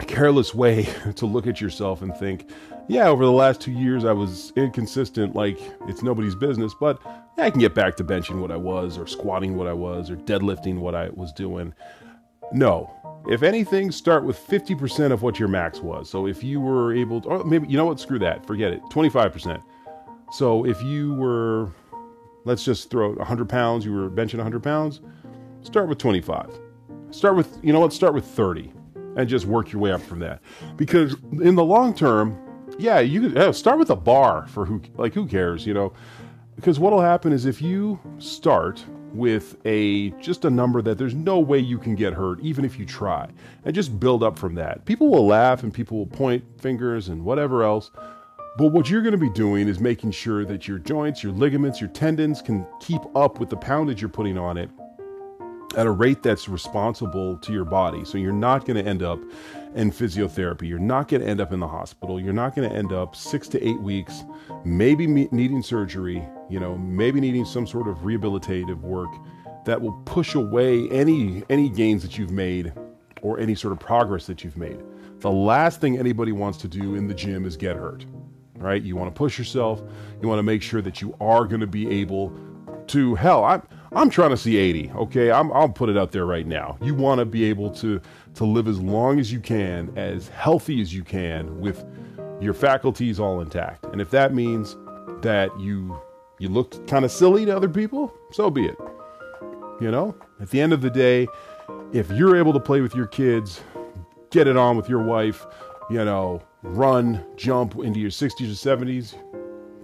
careless 0.00 0.54
way 0.54 0.84
to 1.16 1.26
look 1.26 1.46
at 1.46 1.60
yourself 1.60 2.02
and 2.02 2.16
think, 2.16 2.50
yeah, 2.88 3.08
over 3.08 3.24
the 3.24 3.32
last 3.32 3.60
two 3.60 3.72
years 3.72 4.04
I 4.04 4.12
was 4.12 4.52
inconsistent, 4.56 5.34
like 5.34 5.58
it's 5.88 6.02
nobody's 6.02 6.34
business, 6.34 6.74
but 6.78 7.00
yeah, 7.38 7.44
I 7.44 7.50
can 7.50 7.60
get 7.60 7.74
back 7.74 7.96
to 7.96 8.04
benching 8.04 8.40
what 8.40 8.50
I 8.50 8.56
was, 8.56 8.98
or 8.98 9.06
squatting 9.06 9.56
what 9.56 9.66
I 9.66 9.72
was, 9.72 10.10
or 10.10 10.16
deadlifting 10.16 10.78
what 10.78 10.94
I 10.94 11.10
was 11.10 11.32
doing. 11.32 11.72
No. 12.52 12.90
If 13.28 13.42
anything, 13.42 13.92
start 13.92 14.24
with 14.24 14.38
50% 14.38 15.12
of 15.12 15.22
what 15.22 15.38
your 15.38 15.48
max 15.48 15.80
was. 15.80 16.08
So 16.08 16.26
if 16.26 16.42
you 16.42 16.60
were 16.60 16.94
able 16.94 17.20
to, 17.20 17.28
or 17.28 17.44
maybe, 17.44 17.68
you 17.68 17.76
know 17.76 17.84
what, 17.84 18.00
screw 18.00 18.18
that, 18.20 18.46
forget 18.46 18.72
it, 18.72 18.82
25%. 18.90 19.62
So 20.32 20.64
if 20.64 20.82
you 20.82 21.14
were 21.14 21.70
let's 22.44 22.64
just 22.64 22.90
throw 22.90 23.12
100 23.12 23.48
pounds, 23.48 23.84
you 23.84 23.92
were 23.92 24.10
benching 24.10 24.36
100 24.36 24.62
pounds, 24.62 25.00
start 25.62 25.88
with 25.88 25.98
25. 25.98 26.58
Start 27.10 27.36
with, 27.36 27.58
you 27.62 27.72
know 27.72 27.80
what, 27.80 27.92
start 27.92 28.14
with 28.14 28.24
30 28.24 28.72
and 29.16 29.28
just 29.28 29.46
work 29.46 29.72
your 29.72 29.80
way 29.80 29.92
up 29.92 30.00
from 30.00 30.20
that. 30.20 30.40
Because 30.76 31.16
in 31.40 31.54
the 31.54 31.64
long 31.64 31.94
term, 31.94 32.38
yeah, 32.78 33.00
you 33.00 33.30
could 33.30 33.54
start 33.54 33.78
with 33.78 33.90
a 33.90 33.96
bar 33.96 34.46
for 34.48 34.64
who, 34.64 34.80
like, 34.94 35.14
who 35.14 35.26
cares, 35.26 35.66
you 35.66 35.74
know? 35.74 35.92
Because 36.56 36.78
what'll 36.78 37.00
happen 37.00 37.32
is 37.32 37.46
if 37.46 37.62
you 37.62 37.98
start 38.18 38.84
with 39.12 39.56
a 39.64 40.10
just 40.20 40.44
a 40.44 40.50
number 40.50 40.80
that 40.82 40.96
there's 40.96 41.14
no 41.14 41.40
way 41.40 41.58
you 41.58 41.78
can 41.78 41.96
get 41.96 42.12
hurt 42.12 42.38
even 42.40 42.64
if 42.64 42.78
you 42.78 42.86
try 42.86 43.28
and 43.64 43.74
just 43.74 43.98
build 43.98 44.22
up 44.22 44.38
from 44.38 44.54
that 44.54 44.84
people 44.84 45.08
will 45.08 45.26
laugh 45.26 45.64
and 45.64 45.74
people 45.74 45.98
will 45.98 46.06
point 46.06 46.44
fingers 46.60 47.08
and 47.08 47.24
whatever 47.24 47.64
else 47.64 47.90
but 48.56 48.68
what 48.68 48.90
you're 48.90 49.02
going 49.02 49.12
to 49.12 49.18
be 49.18 49.30
doing 49.30 49.68
is 49.68 49.80
making 49.80 50.10
sure 50.10 50.44
that 50.44 50.66
your 50.66 50.78
joints, 50.78 51.22
your 51.22 51.32
ligaments, 51.32 51.80
your 51.80 51.88
tendons 51.90 52.42
can 52.42 52.66
keep 52.80 53.00
up 53.14 53.38
with 53.38 53.48
the 53.48 53.56
poundage 53.56 54.00
you're 54.00 54.10
putting 54.10 54.36
on 54.36 54.58
it 54.58 54.70
at 55.76 55.86
a 55.86 55.90
rate 55.90 56.22
that's 56.22 56.48
responsible 56.48 57.36
to 57.38 57.52
your 57.52 57.64
body. 57.64 58.04
So 58.04 58.18
you're 58.18 58.32
not 58.32 58.64
going 58.64 58.82
to 58.82 58.88
end 58.88 59.02
up 59.02 59.20
in 59.74 59.90
physiotherapy. 59.90 60.68
You're 60.68 60.78
not 60.78 61.08
going 61.08 61.22
to 61.22 61.28
end 61.28 61.40
up 61.40 61.52
in 61.52 61.60
the 61.60 61.68
hospital. 61.68 62.20
You're 62.20 62.32
not 62.32 62.54
going 62.54 62.68
to 62.68 62.74
end 62.74 62.92
up 62.92 63.14
six 63.14 63.48
to 63.48 63.66
eight 63.66 63.80
weeks, 63.80 64.24
maybe 64.64 65.06
needing 65.06 65.62
surgery, 65.62 66.22
you 66.48 66.58
know, 66.58 66.76
maybe 66.76 67.20
needing 67.20 67.44
some 67.44 67.66
sort 67.66 67.88
of 67.88 67.98
rehabilitative 67.98 68.80
work 68.80 69.10
that 69.64 69.80
will 69.80 69.92
push 70.04 70.34
away 70.34 70.88
any 70.90 71.42
any 71.50 71.68
gains 71.68 72.02
that 72.02 72.18
you've 72.18 72.30
made 72.30 72.72
or 73.22 73.38
any 73.38 73.54
sort 73.54 73.72
of 73.72 73.78
progress 73.78 74.26
that 74.26 74.42
you've 74.42 74.56
made. 74.56 74.80
The 75.20 75.30
last 75.30 75.80
thing 75.80 75.98
anybody 75.98 76.32
wants 76.32 76.58
to 76.58 76.68
do 76.68 76.94
in 76.94 77.06
the 77.06 77.14
gym 77.14 77.44
is 77.44 77.56
get 77.56 77.76
hurt 77.76 78.04
right? 78.60 78.82
You 78.82 78.94
want 78.94 79.12
to 79.12 79.18
push 79.18 79.38
yourself. 79.38 79.82
You 80.20 80.28
want 80.28 80.38
to 80.38 80.42
make 80.42 80.62
sure 80.62 80.82
that 80.82 81.00
you 81.00 81.16
are 81.20 81.46
going 81.46 81.62
to 81.62 81.66
be 81.66 81.88
able 81.90 82.32
to 82.88 83.14
hell. 83.14 83.44
I'm 83.44 83.62
I'm 83.92 84.08
trying 84.08 84.30
to 84.30 84.36
see 84.36 84.56
80. 84.56 84.92
Okay, 84.94 85.30
I'm, 85.32 85.52
I'll 85.52 85.68
put 85.68 85.88
it 85.88 85.98
out 85.98 86.12
there 86.12 86.24
right 86.24 86.46
now. 86.46 86.78
You 86.80 86.94
want 86.94 87.18
to 87.18 87.24
be 87.24 87.44
able 87.44 87.70
to 87.72 88.00
to 88.34 88.44
live 88.44 88.68
as 88.68 88.78
long 88.78 89.18
as 89.18 89.32
you 89.32 89.40
can, 89.40 89.92
as 89.96 90.28
healthy 90.28 90.80
as 90.80 90.94
you 90.94 91.02
can, 91.02 91.60
with 91.60 91.84
your 92.40 92.54
faculties 92.54 93.18
all 93.18 93.40
intact. 93.40 93.84
And 93.86 94.00
if 94.00 94.10
that 94.10 94.32
means 94.32 94.76
that 95.22 95.50
you 95.58 96.00
you 96.38 96.48
look 96.48 96.86
kind 96.86 97.04
of 97.04 97.10
silly 97.10 97.44
to 97.46 97.56
other 97.56 97.68
people, 97.68 98.14
so 98.32 98.50
be 98.50 98.66
it. 98.66 98.76
You 99.80 99.90
know, 99.90 100.14
at 100.40 100.50
the 100.50 100.60
end 100.60 100.72
of 100.72 100.82
the 100.82 100.90
day, 100.90 101.26
if 101.92 102.10
you're 102.10 102.36
able 102.36 102.52
to 102.52 102.60
play 102.60 102.80
with 102.80 102.94
your 102.94 103.06
kids, 103.06 103.60
get 104.30 104.46
it 104.46 104.56
on 104.56 104.76
with 104.76 104.88
your 104.88 105.02
wife, 105.02 105.46
you 105.90 106.04
know, 106.04 106.40
run, 106.62 107.24
jump 107.36 107.76
into 107.76 107.98
your 107.98 108.10
60s 108.10 108.40
or 108.40 108.76
70s, 108.76 109.14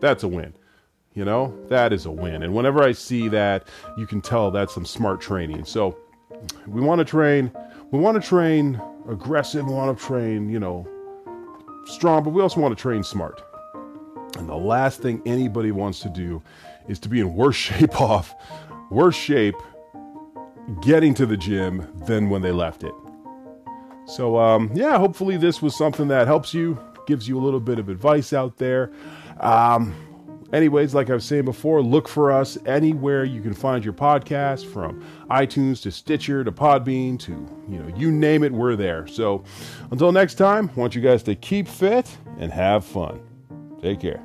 that's 0.01 0.23
a 0.23 0.29
win. 0.29 0.55
You 1.17 1.25
know, 1.25 1.59
that 1.69 1.95
is 1.95 2.05
a 2.05 2.11
win. 2.11 2.43
And 2.43 2.55
whenever 2.55 2.83
I 2.83 2.93
see 2.93 3.29
that, 3.29 3.67
you 3.97 4.07
can 4.07 4.21
tell 4.21 4.51
that's 4.51 4.75
some 4.75 4.85
smart 4.85 5.19
training. 5.19 5.65
So 5.65 5.97
we 6.67 6.83
want 6.83 6.99
to 6.99 7.07
train, 7.07 7.51
we 7.91 7.99
want 7.99 8.23
to 8.23 8.29
train 8.29 8.79
aggressive, 9.09 9.67
we 9.67 9.73
want 9.73 9.99
to 9.99 10.05
train, 10.05 10.51
you 10.51 10.61
know, 10.61 10.87
strong, 11.87 12.23
but 12.23 12.31
we 12.31 12.43
also 12.43 12.61
want 12.61 12.77
to 12.77 12.81
train 12.81 13.03
smart. 13.03 13.43
And 14.37 14.47
the 14.47 14.57
last 14.57 15.01
thing 15.01 15.23
anybody 15.25 15.71
wants 15.71 16.01
to 16.01 16.11
do 16.11 16.43
is 16.87 16.99
to 16.99 17.09
be 17.09 17.21
in 17.21 17.35
worse 17.35 17.57
shape 17.57 17.99
off, 17.99 18.35
worse 18.91 19.17
shape 19.17 19.57
getting 20.83 21.15
to 21.15 21.25
the 21.25 21.39
gym 21.39 21.91
than 22.07 22.29
when 22.29 22.43
they 22.43 22.53
left 22.53 22.85
it. 22.85 22.93
So, 24.05 24.39
um, 24.39 24.71
yeah, 24.75 24.99
hopefully 24.99 25.39
this 25.39 25.63
was 25.63 25.75
something 25.75 26.09
that 26.09 26.27
helps 26.27 26.53
you, 26.53 26.79
gives 27.07 27.27
you 27.27 27.39
a 27.39 27.43
little 27.43 27.61
bit 27.61 27.79
of 27.79 27.89
advice 27.89 28.35
out 28.35 28.59
there. 28.59 28.93
Um, 29.41 29.95
anyways, 30.53 30.95
like 30.95 31.11
I 31.11 31.15
was 31.15 31.25
saying 31.25 31.45
before, 31.45 31.83
look 31.83 32.09
for 32.09 32.33
us 32.33 32.59
anywhere 32.67 33.25
you 33.25 33.41
can 33.41 33.55
find 33.55 33.85
your 33.85 33.95
podcast 33.95 34.67
from 34.73 35.05
iTunes 35.31 35.83
to 35.83 35.91
Stitcher 35.91 36.45
to 36.45 36.53
Podbean 36.53 37.19
to, 37.21 37.33
you 37.69 37.79
know, 37.79 37.97
you 37.97 38.11
name 38.11 38.43
it, 38.43 38.53
we're 38.53 38.77
there. 38.77 39.07
So 39.07 39.45
until 39.91 40.13
next 40.13 40.35
time, 40.35 40.71
I 40.77 40.81
want 40.81 40.95
you 40.95 41.03
guys 41.03 41.23
to 41.25 41.35
keep 41.35 41.69
fit 41.69 42.17
and 42.39 42.53
have 42.53 42.85
fun. 42.85 43.21
Take 43.81 44.01
care. 44.01 44.23